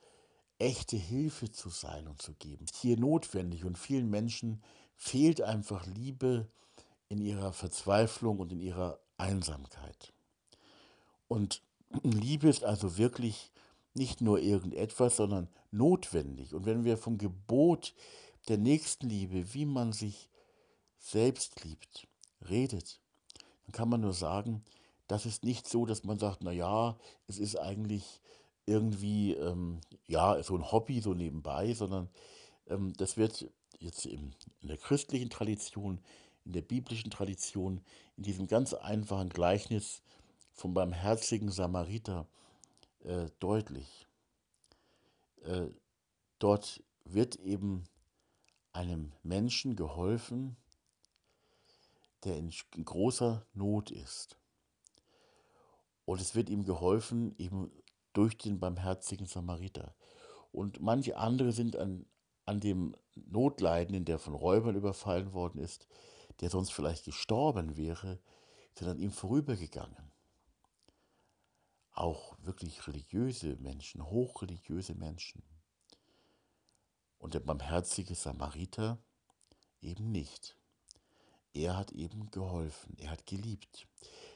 [0.59, 2.65] echte Hilfe zu sein und zu geben.
[2.65, 4.63] Ist hier notwendig und vielen Menschen
[4.97, 6.49] fehlt einfach Liebe
[7.09, 10.13] in ihrer Verzweiflung und in ihrer Einsamkeit.
[11.29, 11.63] Und
[12.03, 13.52] Liebe ist also wirklich
[13.95, 16.55] nicht nur irgendetwas, sondern notwendig.
[16.55, 17.95] Und wenn wir vom Gebot
[18.49, 20.29] der Nächstenliebe, wie man sich
[20.99, 22.07] selbst liebt,
[22.49, 23.01] redet,
[23.65, 24.65] dann kann man nur sagen,
[25.09, 28.21] das ist nicht so, dass man sagt, na ja, es ist eigentlich
[28.67, 32.09] irgendwie, ähm, ja, so ein Hobby so nebenbei, sondern
[32.69, 36.01] ähm, das wird jetzt in, in der christlichen Tradition,
[36.45, 37.81] in der biblischen Tradition,
[38.17, 40.03] in diesem ganz einfachen Gleichnis
[40.53, 42.27] vom barmherzigen Samariter
[43.05, 44.07] äh, deutlich.
[45.43, 45.69] Äh,
[46.39, 47.85] dort wird eben
[48.73, 50.57] einem Menschen geholfen,
[52.25, 52.53] der in,
[52.85, 54.39] großer Not ist.
[56.05, 57.71] Und es wird ihm geholfen, eben
[58.13, 59.95] durch den barmherzigen Samariter.
[60.53, 62.07] Und manche andere sind an,
[62.45, 65.87] an dem Notleidenden, der von Räubern überfallen worden ist,
[66.41, 68.19] der sonst vielleicht gestorben wäre,
[68.75, 70.12] sind an ihm vorübergegangen.
[71.93, 75.43] Auch wirklich religiöse Menschen, hochreligiöse Menschen.
[77.19, 78.99] Und der barmherzige Samariter
[79.81, 80.57] eben nicht.
[81.55, 83.87] Er hat eben geholfen, er hat geliebt.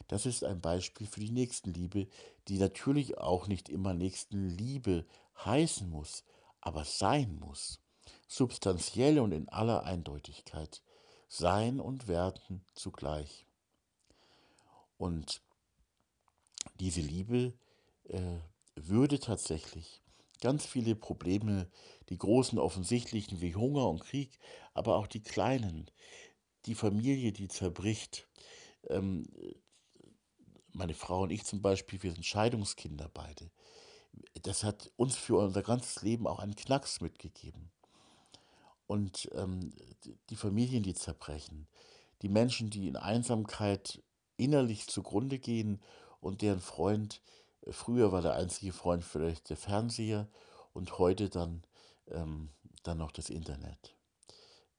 [0.08, 2.08] Das ist ein Beispiel für die Nächstenliebe,
[2.48, 5.06] die natürlich auch nicht immer Nächstenliebe
[5.44, 6.24] heißen muss,
[6.60, 7.80] aber sein muss.
[8.28, 10.82] Substanziell und in aller Eindeutigkeit.
[11.28, 13.46] Sein und werden zugleich.
[14.96, 15.42] Und
[16.81, 17.55] diese Liebe
[18.05, 18.38] äh,
[18.74, 20.02] würde tatsächlich
[20.40, 21.68] ganz viele Probleme,
[22.09, 24.38] die großen offensichtlichen wie Hunger und Krieg,
[24.74, 25.90] aber auch die kleinen,
[26.66, 28.29] die Familie, die zerbricht.
[28.88, 29.26] Ähm,
[30.72, 33.50] meine Frau und ich zum Beispiel, wir sind Scheidungskinder beide.
[34.42, 37.70] Das hat uns für unser ganzes Leben auch einen Knacks mitgegeben.
[38.87, 39.72] Und ähm,
[40.31, 41.66] die Familien, die zerbrechen,
[42.22, 44.02] die Menschen, die in Einsamkeit
[44.37, 45.81] innerlich zugrunde gehen
[46.26, 47.22] und deren Freund,
[47.62, 50.28] äh, früher war der einzige Freund vielleicht der Fernseher
[50.72, 51.64] und heute dann,
[52.08, 52.50] ähm,
[52.82, 53.96] dann noch das Internet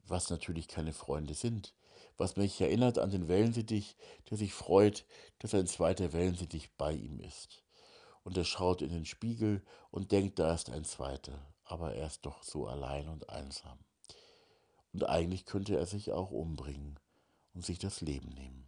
[0.09, 1.73] was natürlich keine Freunde sind.
[2.17, 3.95] Was mich erinnert an den Wellensittich,
[4.29, 5.05] der sich freut,
[5.39, 7.63] dass ein zweiter Wellensittich bei ihm ist.
[8.23, 12.25] Und er schaut in den Spiegel und denkt, da ist ein zweiter, aber er ist
[12.25, 13.79] doch so allein und einsam.
[14.93, 16.99] Und eigentlich könnte er sich auch umbringen
[17.53, 18.67] und sich das Leben nehmen.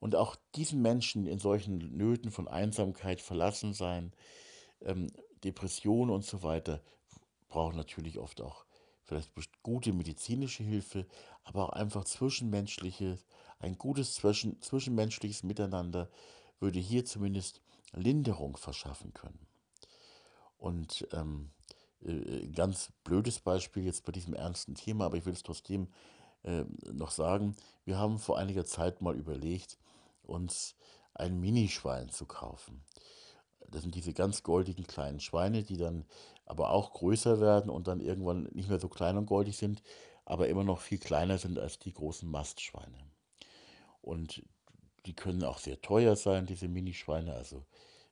[0.00, 4.12] Und auch diesen Menschen in solchen Nöten von Einsamkeit verlassen sein,
[4.80, 5.08] ähm,
[5.44, 6.80] Depression und so weiter,
[7.48, 8.64] brauchen natürlich oft auch
[9.02, 9.32] vielleicht
[9.62, 11.06] gute medizinische Hilfe,
[11.44, 13.18] aber auch einfach zwischenmenschliche,
[13.58, 16.10] ein gutes zwischen, zwischenmenschliches Miteinander
[16.60, 19.46] würde hier zumindest Linderung verschaffen können.
[20.58, 21.50] Und ähm,
[22.04, 25.88] äh, ein ganz blödes Beispiel jetzt bei diesem ernsten Thema, aber ich will es trotzdem
[26.44, 29.78] äh, noch sagen, wir haben vor einiger Zeit mal überlegt,
[30.22, 30.76] uns
[31.14, 32.82] ein Minischwein zu kaufen.
[33.70, 36.06] Das sind diese ganz goldigen kleinen Schweine, die dann
[36.46, 39.82] aber auch größer werden und dann irgendwann nicht mehr so klein und goldig sind,
[40.24, 42.98] aber immer noch viel kleiner sind als die großen Mastschweine.
[44.00, 44.42] Und
[45.06, 47.64] die können auch sehr teuer sein, diese Minischweine, also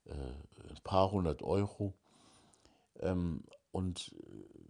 [0.04, 1.94] äh, ein paar hundert Euro.
[3.00, 3.44] Ähm,
[3.76, 4.14] und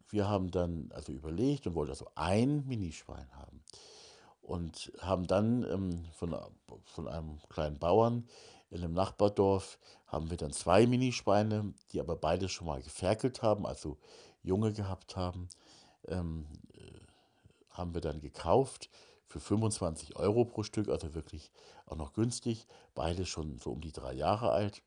[0.09, 3.62] wir haben dann also überlegt und wollten also ein Minischwein haben.
[4.42, 6.36] Und haben dann ähm, von,
[6.82, 8.28] von einem kleinen Bauern
[8.68, 9.78] in einem Nachbardorf
[10.09, 13.96] haben wir dann zwei Minischweine, die aber beide schon mal geferkelt haben, also
[14.42, 15.50] Junge gehabt haben,
[16.09, 16.80] ähm, äh,
[17.70, 18.90] haben wir dann gekauft
[19.28, 21.52] für 25 Euro pro Stück, also wirklich
[21.86, 22.66] auch noch günstig.
[22.96, 24.82] Beide schon so um die drei Jahre alt.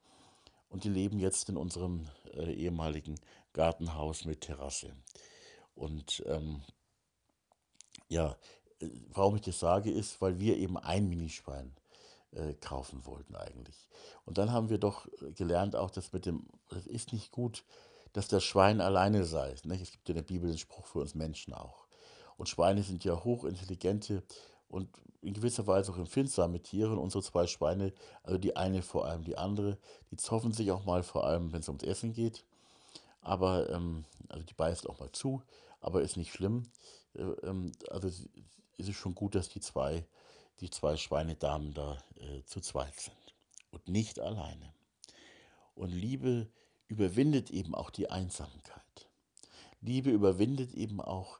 [0.69, 3.15] Und die leben jetzt in unserem äh, ehemaligen
[3.59, 4.95] Gartenhaus mit Terrasse.
[5.75, 6.61] Und ähm,
[8.07, 8.37] ja,
[9.09, 11.75] warum ich das sage, ist, weil wir eben ein Minischwein
[12.31, 13.89] äh, kaufen wollten eigentlich.
[14.23, 17.65] Und dann haben wir doch gelernt, auch das mit dem, es ist nicht gut,
[18.13, 19.53] dass das Schwein alleine sei.
[19.65, 19.81] Nicht?
[19.81, 21.85] Es gibt in der Bibel den Spruch für uns Menschen auch.
[22.37, 24.23] Und Schweine sind ja hochintelligente
[24.69, 24.87] und
[25.21, 26.93] in gewisser Weise auch empfindsame Tiere.
[26.93, 27.91] Und unsere zwei Schweine,
[28.23, 29.77] also die eine vor allem die andere,
[30.11, 32.45] die zoffen sich auch mal vor allem, wenn es ums Essen geht.
[33.21, 35.43] Aber, ähm, also die beißt auch mal zu,
[35.81, 36.63] aber ist nicht schlimm.
[37.15, 40.05] Äh, ähm, also ist es schon gut, dass die zwei,
[40.59, 43.35] die zwei Schweinedamen da äh, zu zweit sind
[43.71, 44.73] und nicht alleine.
[45.75, 46.49] Und Liebe
[46.87, 49.09] überwindet eben auch die Einsamkeit.
[49.81, 51.39] Liebe überwindet eben auch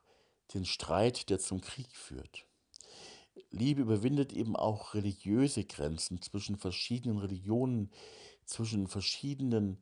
[0.54, 2.46] den Streit, der zum Krieg führt.
[3.52, 7.92] Liebe überwindet eben auch religiöse Grenzen zwischen verschiedenen Religionen,
[8.46, 9.82] zwischen verschiedenen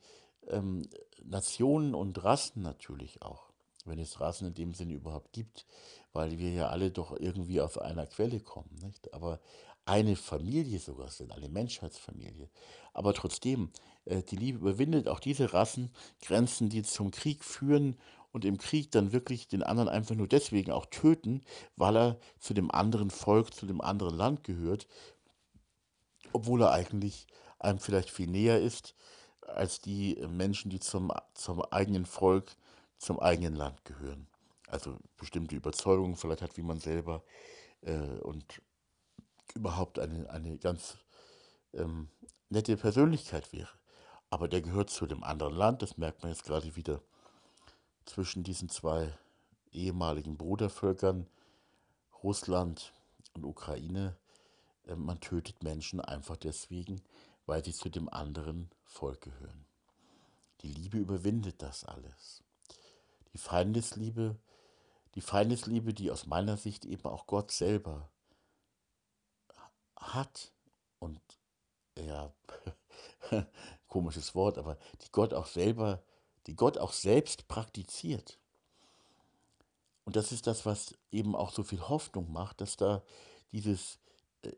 [0.50, 0.88] ähm,
[1.24, 3.52] Nationen und Rassen natürlich auch,
[3.86, 5.66] wenn es Rassen in dem Sinne überhaupt gibt,
[6.14, 9.14] weil wir ja alle doch irgendwie aus einer Quelle kommen, nicht?
[9.14, 9.40] Aber
[9.86, 12.50] eine Familie sogar sind, eine Menschheitsfamilie.
[12.94, 13.72] Aber trotzdem,
[14.06, 17.98] äh, die Liebe überwindet auch diese Rassengrenzen, die zum Krieg führen
[18.32, 21.42] und im Krieg dann wirklich den anderen einfach nur deswegen auch töten,
[21.78, 24.88] weil er zu dem anderen Volk, zu dem anderen Land gehört,
[26.34, 27.28] obwohl er eigentlich
[27.60, 28.94] einem vielleicht viel näher ist
[29.48, 32.56] als die Menschen, die zum, zum eigenen Volk,
[32.98, 34.28] zum eigenen Land gehören.
[34.68, 37.24] Also bestimmte Überzeugungen vielleicht hat, wie man selber
[37.82, 38.62] äh, und
[39.56, 40.98] überhaupt eine, eine ganz
[41.74, 42.10] ähm,
[42.50, 43.70] nette Persönlichkeit wäre.
[44.30, 47.02] Aber der gehört zu dem anderen Land, das merkt man jetzt gerade wieder
[48.06, 49.18] zwischen diesen zwei
[49.72, 51.28] ehemaligen Brudervölkern,
[52.24, 52.94] Russland
[53.34, 54.18] und Ukraine.
[54.86, 57.02] Äh, man tötet Menschen einfach deswegen,
[57.46, 59.66] weil sie zu dem anderen Volk gehören.
[60.62, 62.44] Die Liebe überwindet das alles.
[63.34, 64.36] Die Feindesliebe,
[65.16, 68.10] die Feindesliebe, die aus meiner Sicht eben auch Gott selber
[69.96, 70.52] hat
[71.00, 71.22] und
[71.96, 72.34] ja,
[73.88, 76.02] komisches Wort, aber die Gott auch selber
[76.48, 78.40] die Gott auch selbst praktiziert.
[80.06, 83.04] Und das ist das, was eben auch so viel Hoffnung macht, dass da
[83.52, 84.00] dieses,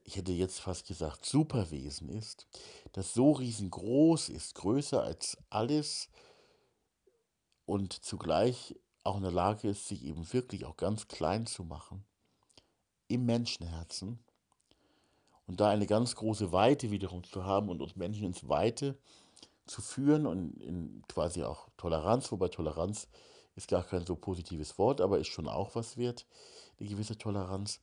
[0.03, 2.47] ich hätte jetzt fast gesagt, Superwesen ist,
[2.91, 6.09] das so riesengroß ist, größer als alles
[7.65, 12.05] und zugleich auch in der Lage ist, sich eben wirklich auch ganz klein zu machen
[13.07, 14.19] im Menschenherzen
[15.47, 18.97] und da eine ganz große Weite wiederum zu haben und uns Menschen ins Weite
[19.65, 23.07] zu führen und in quasi auch Toleranz, wobei Toleranz
[23.55, 26.25] ist gar kein so positives Wort, aber ist schon auch was wert,
[26.79, 27.81] eine gewisse Toleranz.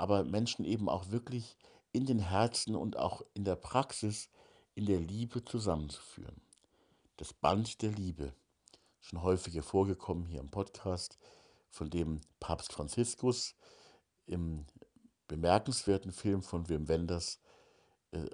[0.00, 1.58] Aber Menschen eben auch wirklich
[1.92, 4.30] in den Herzen und auch in der Praxis,
[4.74, 6.40] in der Liebe zusammenzuführen.
[7.18, 8.32] Das Band der Liebe,
[9.02, 11.18] schon häufiger vorgekommen hier im Podcast,
[11.68, 13.54] von dem Papst Franziskus
[14.24, 14.64] im
[15.28, 17.38] bemerkenswerten Film von Wim Wenders
[18.12, 18.24] äh,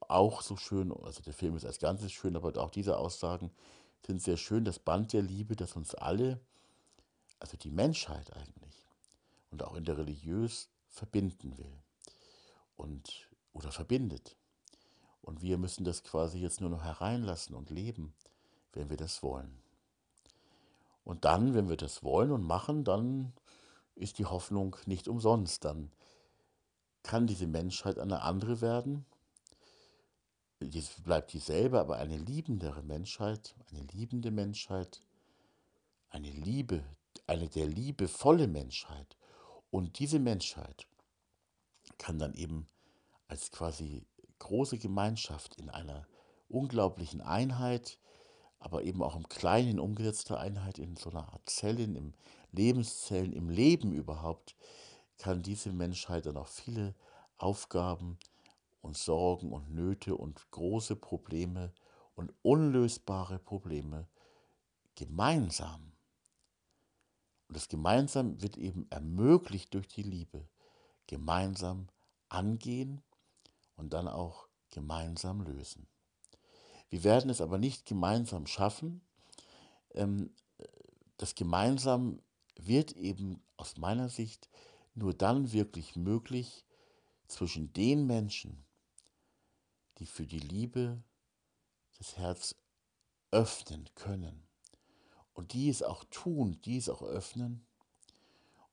[0.00, 3.52] auch so schön, also der Film ist als Ganzes schön, aber auch diese Aussagen
[4.04, 4.64] sind sehr schön.
[4.64, 6.40] Das Band der Liebe, das uns alle,
[7.38, 8.88] also die Menschheit eigentlich
[9.52, 11.78] und auch in der religiös verbinden will
[12.76, 14.36] und oder verbindet.
[15.22, 18.14] Und wir müssen das quasi jetzt nur noch hereinlassen und leben,
[18.72, 19.58] wenn wir das wollen.
[21.04, 23.32] Und dann, wenn wir das wollen und machen, dann
[23.94, 25.64] ist die Hoffnung nicht umsonst.
[25.64, 25.90] Dann
[27.02, 29.06] kann diese Menschheit eine andere werden
[30.60, 35.02] es bleibt dieselbe, aber eine liebendere Menschheit, eine liebende Menschheit,
[36.08, 36.82] eine Liebe,
[37.26, 39.16] eine der liebevolle Menschheit.
[39.76, 40.86] Und diese Menschheit
[41.98, 42.66] kann dann eben
[43.28, 44.06] als quasi
[44.38, 46.06] große Gemeinschaft in einer
[46.48, 47.98] unglaublichen Einheit,
[48.58, 52.14] aber eben auch im Kleinen umgesetzter Einheit, in so einer Art Zellen, im
[52.52, 54.56] Lebenszellen, im Leben überhaupt,
[55.18, 56.94] kann diese Menschheit dann auch viele
[57.36, 58.18] Aufgaben
[58.80, 61.74] und Sorgen und Nöte und große Probleme
[62.14, 64.08] und unlösbare Probleme
[64.94, 65.92] gemeinsam.
[67.48, 70.48] Und das gemeinsam wird eben ermöglicht durch die Liebe.
[71.06, 71.88] Gemeinsam
[72.28, 73.02] angehen
[73.76, 75.86] und dann auch gemeinsam lösen.
[76.88, 79.00] Wir werden es aber nicht gemeinsam schaffen.
[79.94, 80.34] Ähm,
[81.16, 82.20] das Gemeinsam
[82.56, 84.48] wird eben aus meiner Sicht
[84.94, 86.64] nur dann wirklich möglich
[87.26, 88.64] zwischen den Menschen,
[89.98, 91.02] die für die Liebe
[91.98, 92.54] das Herz
[93.30, 94.45] öffnen können.
[95.36, 97.60] Und die es auch tun, die es auch öffnen,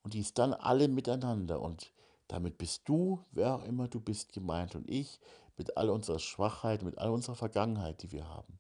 [0.02, 1.62] und dies dann alle miteinander.
[1.62, 1.92] Und
[2.30, 5.20] damit bist du, wer auch immer du bist, gemeint und ich
[5.58, 8.58] mit all unserer Schwachheit, mit all unserer Vergangenheit, die wir haben,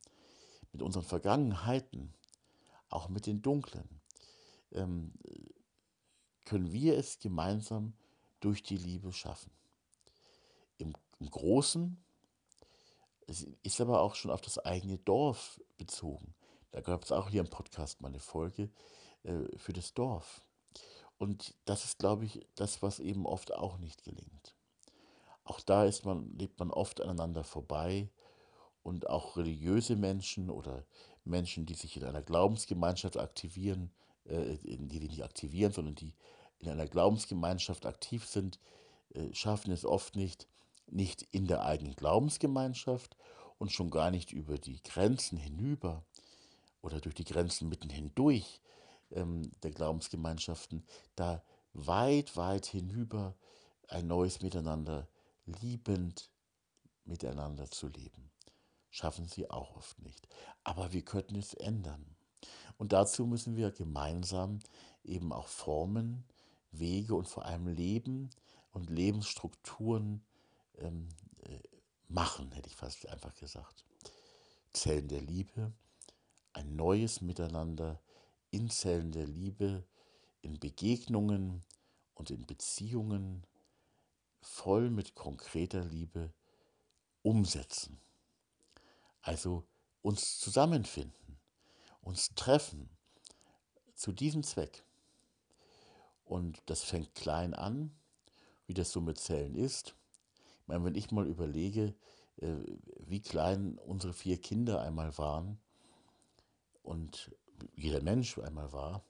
[0.73, 2.13] mit unseren Vergangenheiten,
[2.89, 3.87] auch mit den dunklen,
[4.73, 5.13] ähm,
[6.43, 7.93] können wir es gemeinsam
[8.41, 9.51] durch die Liebe schaffen.
[10.77, 11.97] Im, im Großen,
[13.27, 16.35] es ist aber auch schon auf das eigene Dorf bezogen.
[16.73, 18.69] Da gab es auch hier im Podcast mal eine Folge
[19.23, 20.43] äh, für das Dorf.
[21.19, 24.55] Und das ist, glaube ich, das, was eben oft auch nicht gelingt.
[25.43, 28.09] Auch da ist man, lebt man oft aneinander vorbei
[28.81, 30.83] und auch religiöse Menschen oder
[31.25, 33.91] Menschen, die sich in einer Glaubensgemeinschaft aktivieren,
[34.25, 36.15] äh, die nicht aktivieren, sondern die
[36.57, 38.59] in einer Glaubensgemeinschaft aktiv sind,
[39.13, 40.47] äh, schaffen es oft nicht,
[40.87, 43.15] nicht in der eigenen Glaubensgemeinschaft
[43.59, 46.03] und schon gar nicht über die Grenzen hinüber
[46.83, 48.61] oder durch die Grenzen mitten hindurch
[49.09, 51.41] ähm, der Glaubensgemeinschaften, da
[51.73, 53.35] weit, weit hinüber
[53.87, 55.07] ein neues Miteinander
[55.45, 56.29] liebend
[57.05, 58.29] miteinander zu leben.
[58.89, 60.27] Schaffen sie auch oft nicht.
[60.63, 62.05] Aber wir könnten es ändern.
[62.77, 64.59] Und dazu müssen wir gemeinsam
[65.03, 66.23] eben auch Formen,
[66.71, 68.29] Wege und vor allem Leben
[68.71, 70.23] und Lebensstrukturen
[70.77, 71.09] ähm,
[71.41, 71.59] äh,
[72.07, 73.83] machen, hätte ich fast einfach gesagt.
[74.71, 75.71] Zellen der Liebe,
[76.53, 78.01] ein neues Miteinander
[78.51, 79.83] in Zellen der Liebe,
[80.41, 81.63] in Begegnungen
[82.13, 83.45] und in Beziehungen
[84.41, 86.33] voll mit konkreter Liebe
[87.23, 87.99] umsetzen.
[89.21, 89.65] Also
[90.01, 91.39] uns zusammenfinden,
[92.01, 92.89] uns treffen
[93.95, 94.83] zu diesem Zweck.
[96.25, 97.95] Und das fängt klein an,
[98.67, 99.95] wie das so mit Zellen ist.
[100.61, 101.95] Ich meine, wenn ich mal überlege,
[102.37, 102.55] äh,
[102.99, 105.59] wie klein unsere vier Kinder einmal waren
[106.83, 107.31] und
[107.75, 109.03] jeder Mensch einmal war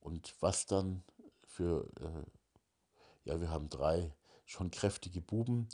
[0.00, 1.04] und was dann
[1.46, 4.12] für, äh, ja, wir haben drei
[4.44, 5.68] schon kräftige Buben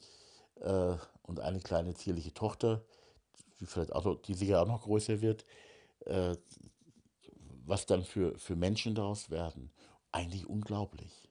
[0.56, 2.84] äh, und eine kleine zierliche Tochter,
[3.60, 5.44] die vielleicht auch die sicher auch noch größer wird,
[6.00, 6.36] äh,
[7.64, 9.72] was dann für, für Menschen daraus werden.
[10.10, 11.30] Eigentlich unglaublich.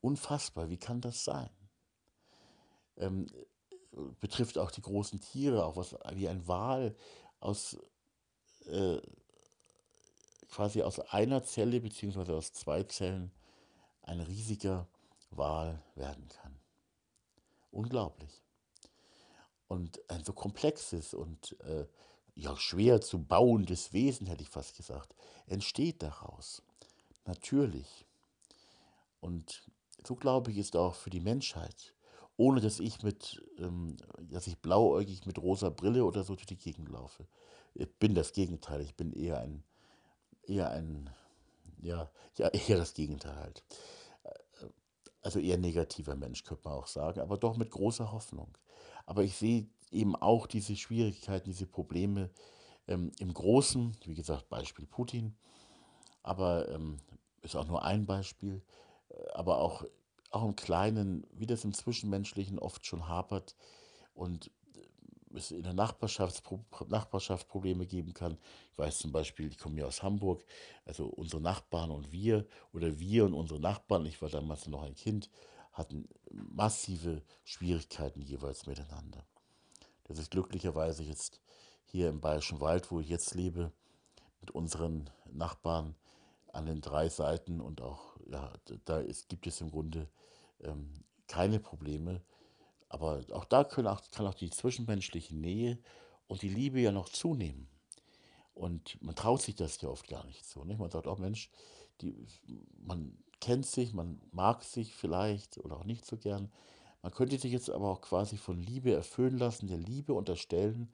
[0.00, 1.50] Unfassbar, wie kann das sein?
[2.96, 3.26] Ähm,
[4.20, 6.96] betrifft auch die großen Tiere, auch was wie ein Wal
[7.40, 7.78] aus
[8.66, 9.00] äh,
[10.52, 13.32] quasi aus einer Zelle beziehungsweise aus zwei Zellen
[14.02, 14.86] ein riesiger
[15.30, 16.58] Wal werden kann.
[17.70, 18.42] Unglaublich.
[19.66, 21.86] Und ein so komplexes und äh,
[22.34, 25.14] ja, schwer zu bauendes Wesen, hätte ich fast gesagt,
[25.46, 26.62] entsteht daraus.
[27.24, 28.04] Natürlich.
[29.20, 29.64] Und
[30.06, 31.94] so glaube ich, ist auch für die Menschheit,
[32.36, 36.58] ohne dass ich mit, ähm, dass ich blauäugig mit rosa Brille oder so durch die
[36.58, 37.26] Gegend laufe.
[37.74, 38.82] Ich bin das Gegenteil.
[38.82, 39.64] Ich bin eher ein,
[40.46, 41.10] eher ein,
[41.80, 43.64] ja, ja, eher das Gegenteil halt.
[45.22, 48.58] Also eher negativer Mensch, könnte man auch sagen, aber doch mit großer Hoffnung.
[49.06, 52.30] Aber ich sehe eben auch diese Schwierigkeiten, diese Probleme
[52.88, 55.36] ähm, im Großen, wie gesagt, Beispiel Putin,
[56.24, 56.98] aber ähm,
[57.42, 58.62] ist auch nur ein Beispiel,
[59.34, 59.84] aber auch,
[60.30, 63.56] auch im Kleinen, wie das im Zwischenmenschlichen oft schon hapert.
[64.14, 64.50] Und
[65.36, 66.42] es in der Nachbarschaft,
[66.88, 68.38] Nachbarschaft Probleme geben kann.
[68.72, 70.44] Ich weiß zum Beispiel, ich komme ja aus Hamburg,
[70.84, 74.94] also unsere Nachbarn und wir oder wir und unsere Nachbarn, ich war damals noch ein
[74.94, 75.30] Kind,
[75.72, 79.24] hatten massive Schwierigkeiten jeweils miteinander.
[80.04, 81.40] Das ist glücklicherweise jetzt
[81.86, 83.72] hier im Bayerischen Wald, wo ich jetzt lebe,
[84.40, 85.94] mit unseren Nachbarn
[86.52, 88.52] an den drei Seiten und auch, ja,
[88.84, 90.08] da ist, gibt es im Grunde
[90.60, 90.92] ähm,
[91.26, 92.20] keine Probleme.
[92.92, 95.78] Aber auch da können auch, kann auch die zwischenmenschliche Nähe
[96.26, 97.66] und die Liebe ja noch zunehmen.
[98.52, 100.62] Und man traut sich das ja oft gar nicht so.
[100.62, 100.78] Nicht?
[100.78, 101.48] Man sagt auch, Mensch,
[102.02, 102.14] die,
[102.84, 106.52] man kennt sich, man mag sich vielleicht oder auch nicht so gern.
[107.00, 110.92] Man könnte sich jetzt aber auch quasi von Liebe erfüllen lassen, der Liebe unterstellen,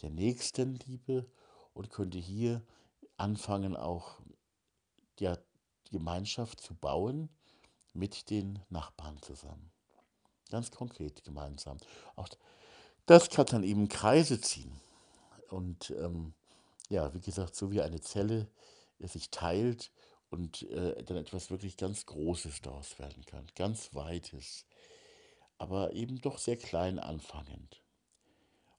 [0.00, 1.26] der nächsten Liebe
[1.74, 2.62] und könnte hier
[3.18, 4.18] anfangen, auch
[5.18, 5.30] die
[5.90, 7.28] Gemeinschaft zu bauen
[7.92, 9.73] mit den Nachbarn zusammen.
[10.50, 11.78] Ganz konkret gemeinsam.
[12.16, 12.28] Auch
[13.06, 14.80] das kann dann eben Kreise ziehen.
[15.50, 16.34] Und ähm,
[16.88, 18.48] ja, wie gesagt, so wie eine Zelle
[19.00, 19.90] sich teilt
[20.30, 23.46] und äh, dann etwas wirklich ganz Großes daraus werden kann.
[23.54, 24.66] Ganz Weites.
[25.58, 27.82] Aber eben doch sehr klein anfangend.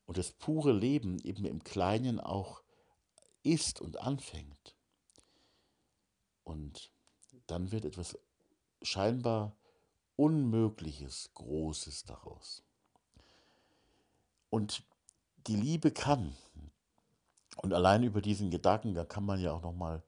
[0.06, 2.62] Und das pure Leben eben im Kleinen auch
[3.44, 4.76] ist und anfängt.
[6.44, 6.92] Und
[7.48, 8.18] dann wird etwas
[8.82, 9.56] scheinbar
[10.16, 12.64] Unmögliches, Großes daraus.
[14.50, 14.84] Und
[15.48, 16.36] die Liebe kann,
[17.58, 20.04] und allein über diesen Gedanken, da kann man ja auch nochmal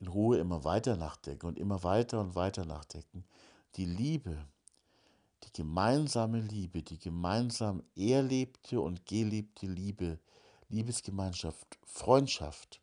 [0.00, 3.24] in Ruhe immer weiter nachdenken und immer weiter und weiter nachdenken.
[3.76, 4.46] Die Liebe,
[5.44, 10.18] die gemeinsame Liebe, die gemeinsam erlebte und gelebte Liebe,
[10.68, 12.80] Liebesgemeinschaft, Freundschaft,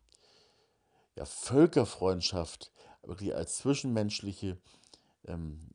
[1.15, 4.57] ja, Völkerfreundschaft, wirklich als zwischenmenschliche
[5.25, 5.69] ähm,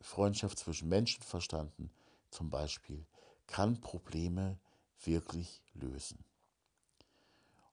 [0.00, 1.90] Freundschaft zwischen Menschen verstanden,
[2.30, 3.04] zum Beispiel,
[3.46, 4.58] kann Probleme
[5.04, 6.24] wirklich lösen.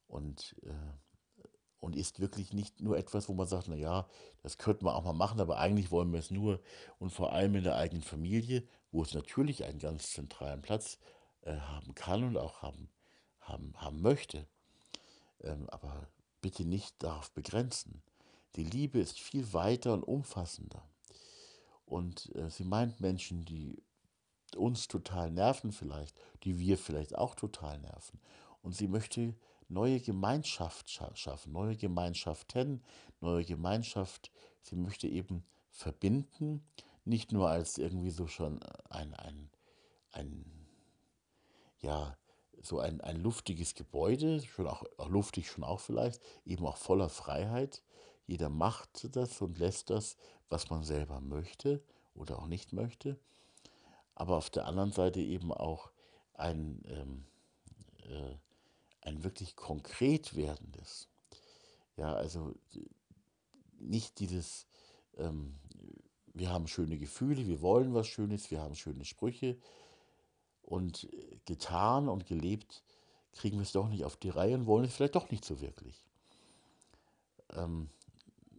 [0.07, 1.43] Und, äh,
[1.79, 4.07] und ist wirklich nicht nur etwas, wo man sagt, naja,
[4.41, 6.61] das könnte man auch mal machen, aber eigentlich wollen wir es nur
[6.99, 10.97] und vor allem in der eigenen Familie, wo es natürlich einen ganz zentralen Platz
[11.41, 12.89] äh, haben kann und auch haben,
[13.41, 14.47] haben, haben möchte.
[15.41, 16.07] Ähm, aber
[16.41, 18.01] bitte nicht darauf begrenzen.
[18.55, 20.83] Die Liebe ist viel weiter und umfassender.
[21.87, 23.81] Und äh, sie meint Menschen, die
[24.55, 28.19] uns total nerven vielleicht, die wir vielleicht auch total nerven.
[28.61, 29.33] Und sie möchte
[29.69, 32.83] neue Gemeinschaft schaffen, neue Gemeinschaften,
[33.21, 34.31] neue Gemeinschaft.
[34.61, 36.65] Sie möchte eben verbinden,
[37.05, 39.49] nicht nur als irgendwie so schon ein, ein,
[40.11, 40.67] ein
[41.79, 42.17] ja,
[42.61, 47.09] so ein, ein luftiges Gebäude, schon auch, auch luftig schon auch vielleicht, eben auch voller
[47.09, 47.81] Freiheit.
[48.27, 50.17] Jeder macht das und lässt das,
[50.49, 51.81] was man selber möchte
[52.13, 53.17] oder auch nicht möchte.
[54.15, 55.91] Aber auf der anderen Seite eben auch
[56.33, 57.25] ein, ähm,
[58.03, 58.35] äh,
[59.01, 61.07] ein wirklich konkret werdendes.
[61.95, 62.53] Ja, also
[63.79, 64.67] nicht dieses,
[65.17, 65.55] ähm,
[66.33, 69.57] wir haben schöne Gefühle, wir wollen was Schönes, wir haben schöne Sprüche,
[70.67, 71.07] und
[71.45, 72.83] getan und gelebt
[73.31, 75.61] kriegen wir es doch nicht auf die Reihe und wollen es vielleicht doch nicht so
[75.61, 76.05] wirklich.
[77.53, 77.89] Ähm,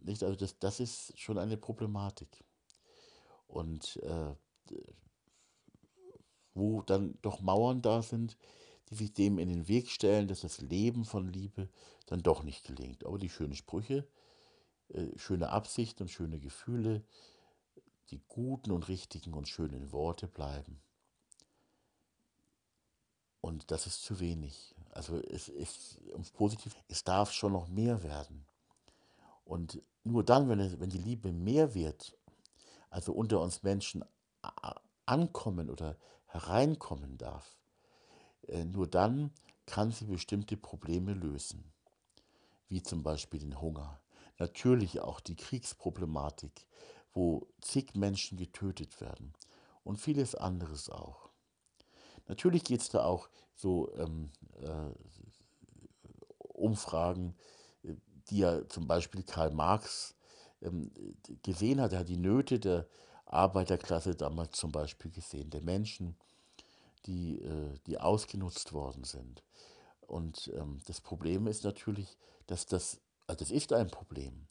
[0.03, 2.43] nicht, also das, das ist schon eine Problematik.
[3.47, 4.35] Und äh,
[6.53, 8.37] wo dann doch Mauern da sind,
[8.89, 11.69] die sich dem in den Weg stellen, dass das Leben von Liebe
[12.07, 13.05] dann doch nicht gelingt.
[13.05, 14.07] Aber die schönen Sprüche,
[14.89, 17.03] äh, schöne Absichten und schöne Gefühle,
[18.09, 20.81] die guten und richtigen und schönen Worte bleiben.
[23.41, 24.75] Und das ist zu wenig.
[24.91, 28.45] Also es ist, um positiv, es darf schon noch mehr werden.
[29.49, 32.15] Und nur dann, wenn, wenn die Liebe mehr wird,
[32.91, 34.05] also unter uns Menschen
[35.07, 35.97] ankommen oder
[36.27, 37.57] hereinkommen darf,
[38.47, 39.31] äh, nur dann
[39.65, 41.73] kann sie bestimmte Probleme lösen,
[42.67, 43.99] wie zum Beispiel den Hunger.
[44.37, 46.67] Natürlich auch die Kriegsproblematik,
[47.11, 49.33] wo zig Menschen getötet werden
[49.83, 51.31] und vieles anderes auch.
[52.27, 54.29] Natürlich geht es da auch so ähm,
[54.61, 54.91] äh,
[56.37, 57.35] Umfragen,
[58.29, 60.15] die ja zum Beispiel Karl Marx
[60.61, 60.91] ähm,
[61.43, 61.93] gesehen hat.
[61.93, 62.87] Er hat die Nöte der
[63.25, 66.15] Arbeiterklasse damals zum Beispiel gesehen, der Menschen,
[67.05, 69.43] die, äh, die ausgenutzt worden sind.
[70.01, 72.17] Und ähm, das Problem ist natürlich,
[72.47, 74.47] dass das, also das ist ein Problem.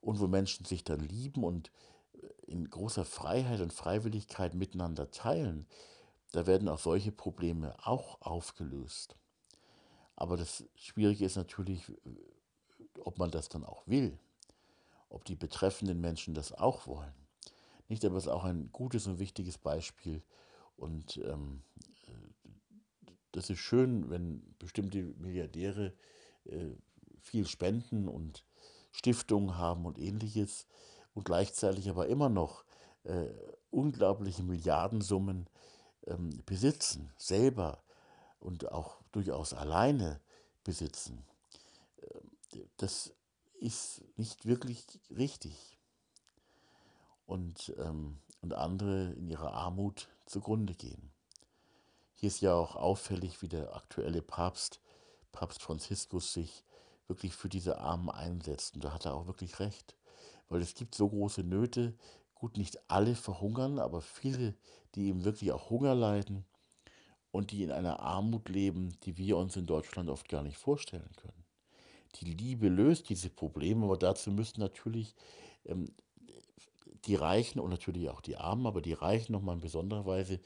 [0.00, 1.70] Und wo Menschen sich dann lieben und
[2.14, 5.66] äh, in großer Freiheit und Freiwilligkeit miteinander teilen,
[6.32, 9.16] da werden auch solche Probleme auch aufgelöst.
[10.16, 11.92] Aber das Schwierige ist natürlich,
[13.04, 14.18] ob man das dann auch will,
[15.08, 17.14] ob die betreffenden Menschen das auch wollen.
[17.88, 20.22] Nicht, aber es ist auch ein gutes und wichtiges Beispiel.
[20.76, 21.62] Und ähm,
[23.36, 25.92] das ist schön, wenn bestimmte Milliardäre
[26.46, 26.70] äh,
[27.20, 28.44] viel spenden und
[28.92, 30.66] Stiftungen haben und ähnliches
[31.14, 32.64] und gleichzeitig aber immer noch
[33.04, 33.28] äh,
[33.70, 35.48] unglaubliche Milliardensummen
[36.06, 37.82] ähm, besitzen, selber
[38.40, 40.20] und auch durchaus alleine
[40.64, 41.22] besitzen,
[42.00, 42.20] äh,
[42.76, 43.12] das
[43.60, 45.78] ist nicht wirklich richtig.
[47.26, 51.12] Und, ähm, und andere in ihrer Armut zugrunde gehen.
[52.14, 54.80] Hier ist ja auch auffällig, wie der aktuelle Papst,
[55.32, 56.64] Papst Franziskus, sich
[57.08, 58.74] wirklich für diese Armen einsetzt.
[58.74, 59.96] Und da hat er auch wirklich recht.
[60.48, 61.94] Weil es gibt so große Nöte,
[62.34, 64.54] gut, nicht alle verhungern, aber viele,
[64.94, 66.44] die eben wirklich auch Hunger leiden
[67.32, 71.10] und die in einer Armut leben, die wir uns in Deutschland oft gar nicht vorstellen
[71.16, 71.45] können.
[72.20, 75.14] Die Liebe löst diese Probleme, aber dazu müssen natürlich
[75.64, 75.92] ähm,
[77.04, 80.40] die Reichen und natürlich auch die Armen, aber die Reichen nochmal in besonderer Weise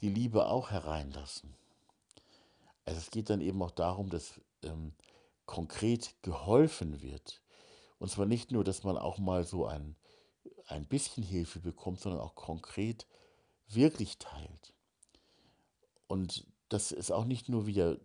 [0.00, 1.54] die Liebe auch hereinlassen.
[2.84, 4.92] Also es geht dann eben auch darum, dass ähm,
[5.46, 7.42] konkret geholfen wird.
[7.98, 9.96] Und zwar nicht nur, dass man auch mal so ein
[10.70, 13.06] ein bisschen Hilfe bekommt, sondern auch konkret
[13.68, 14.74] wirklich teilt.
[16.06, 17.98] Und dass es auch nicht nur wieder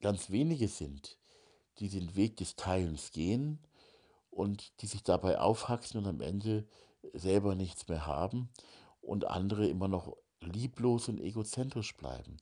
[0.00, 1.18] ganz wenige sind,
[1.78, 3.58] die den Weg des Teilens gehen
[4.30, 6.66] und die sich dabei aufhaxen und am Ende
[7.12, 8.48] selber nichts mehr haben
[9.00, 12.36] und andere immer noch lieblos und egozentrisch bleiben.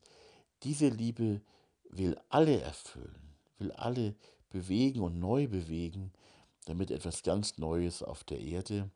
[0.63, 1.43] Diese Liebe
[1.91, 4.15] will alle erfüllen, will alle
[4.51, 6.13] bewegen und neu bewegen
[6.65, 8.91] damit etwas ganz Neues auf der Erde,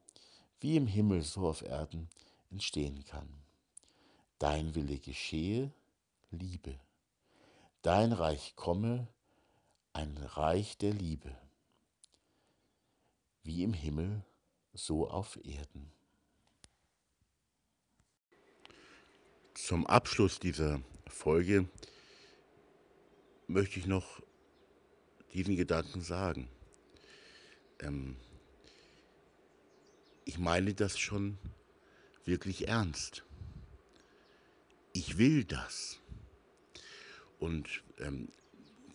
[0.61, 2.09] wie im Himmel so auf Erden,
[2.51, 3.29] entstehen kann.
[4.39, 5.73] Dein Wille geschehe,
[6.31, 6.79] Liebe.
[7.83, 9.09] Dein Reich komme,
[9.99, 11.37] ein Reich der Liebe.
[13.43, 14.25] Wie im Himmel,
[14.73, 15.93] so auf Erden.
[19.55, 21.69] Zum Abschluss dieser Folge
[23.49, 24.23] möchte ich noch
[25.33, 26.49] diesen Gedanken sagen.
[27.81, 28.17] Ähm,
[30.25, 31.39] ich meine das schon
[32.25, 33.25] wirklich ernst.
[34.93, 35.99] Ich will das.
[37.41, 38.31] Und ähm,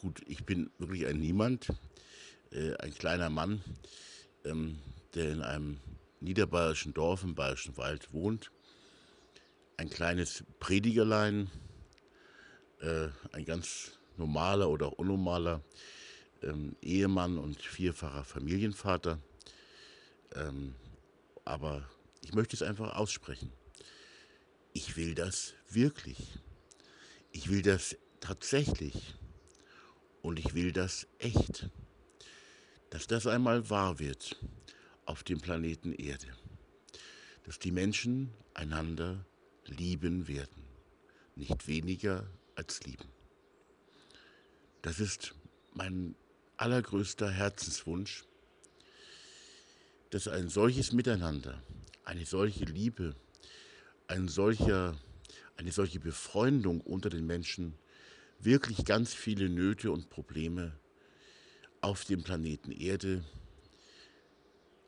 [0.03, 1.69] gut, ich bin wirklich ein Niemand,
[2.51, 3.63] äh, ein kleiner Mann,
[4.43, 4.77] ähm,
[5.15, 5.79] der in einem
[6.19, 8.51] niederbayerischen Dorf im Bayerischen Wald wohnt.
[9.77, 11.49] Ein kleines Predigerlein,
[12.81, 15.61] äh, ein ganz normaler oder auch unnormaler
[16.41, 19.19] ähm, Ehemann und vierfacher Familienvater.
[20.35, 20.75] Ähm,
[21.45, 21.87] aber
[22.21, 23.53] ich möchte es einfach aussprechen.
[24.73, 26.39] Ich will das wirklich.
[27.31, 29.15] Ich will das tatsächlich.
[30.23, 31.69] Und ich will das echt.
[32.89, 34.39] Dass das einmal wahr wird
[35.05, 36.27] auf dem Planeten Erde.
[37.43, 39.25] Dass die Menschen einander
[39.65, 40.63] lieben werden.
[41.35, 43.09] Nicht weniger als lieben.
[44.81, 45.35] Das ist
[45.73, 46.15] mein
[46.57, 48.23] allergrößter Herzenswunsch,
[50.09, 51.61] dass ein solches Miteinander,
[52.05, 53.15] eine solche Liebe,
[54.07, 54.95] ein solcher,
[55.57, 57.73] eine solche Befreundung unter den Menschen
[58.45, 60.73] wirklich ganz viele Nöte und Probleme
[61.81, 63.23] auf dem Planeten Erde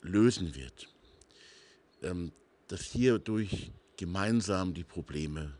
[0.01, 0.87] lösen wird.
[2.01, 2.31] Ähm,
[2.67, 5.53] dass hierdurch gemeinsam die Probleme,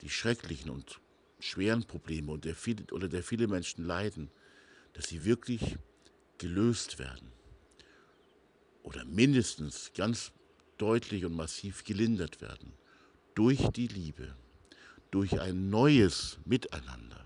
[0.00, 1.00] die schrecklichen und
[1.40, 4.30] schweren Probleme und der viele, oder der viele Menschen leiden,
[4.94, 5.76] dass sie wirklich
[6.38, 7.32] gelöst werden
[8.82, 10.32] oder mindestens ganz
[10.78, 12.72] deutlich und massiv gelindert werden
[13.34, 14.34] durch die Liebe,
[15.12, 17.21] durch ein neues Miteinander.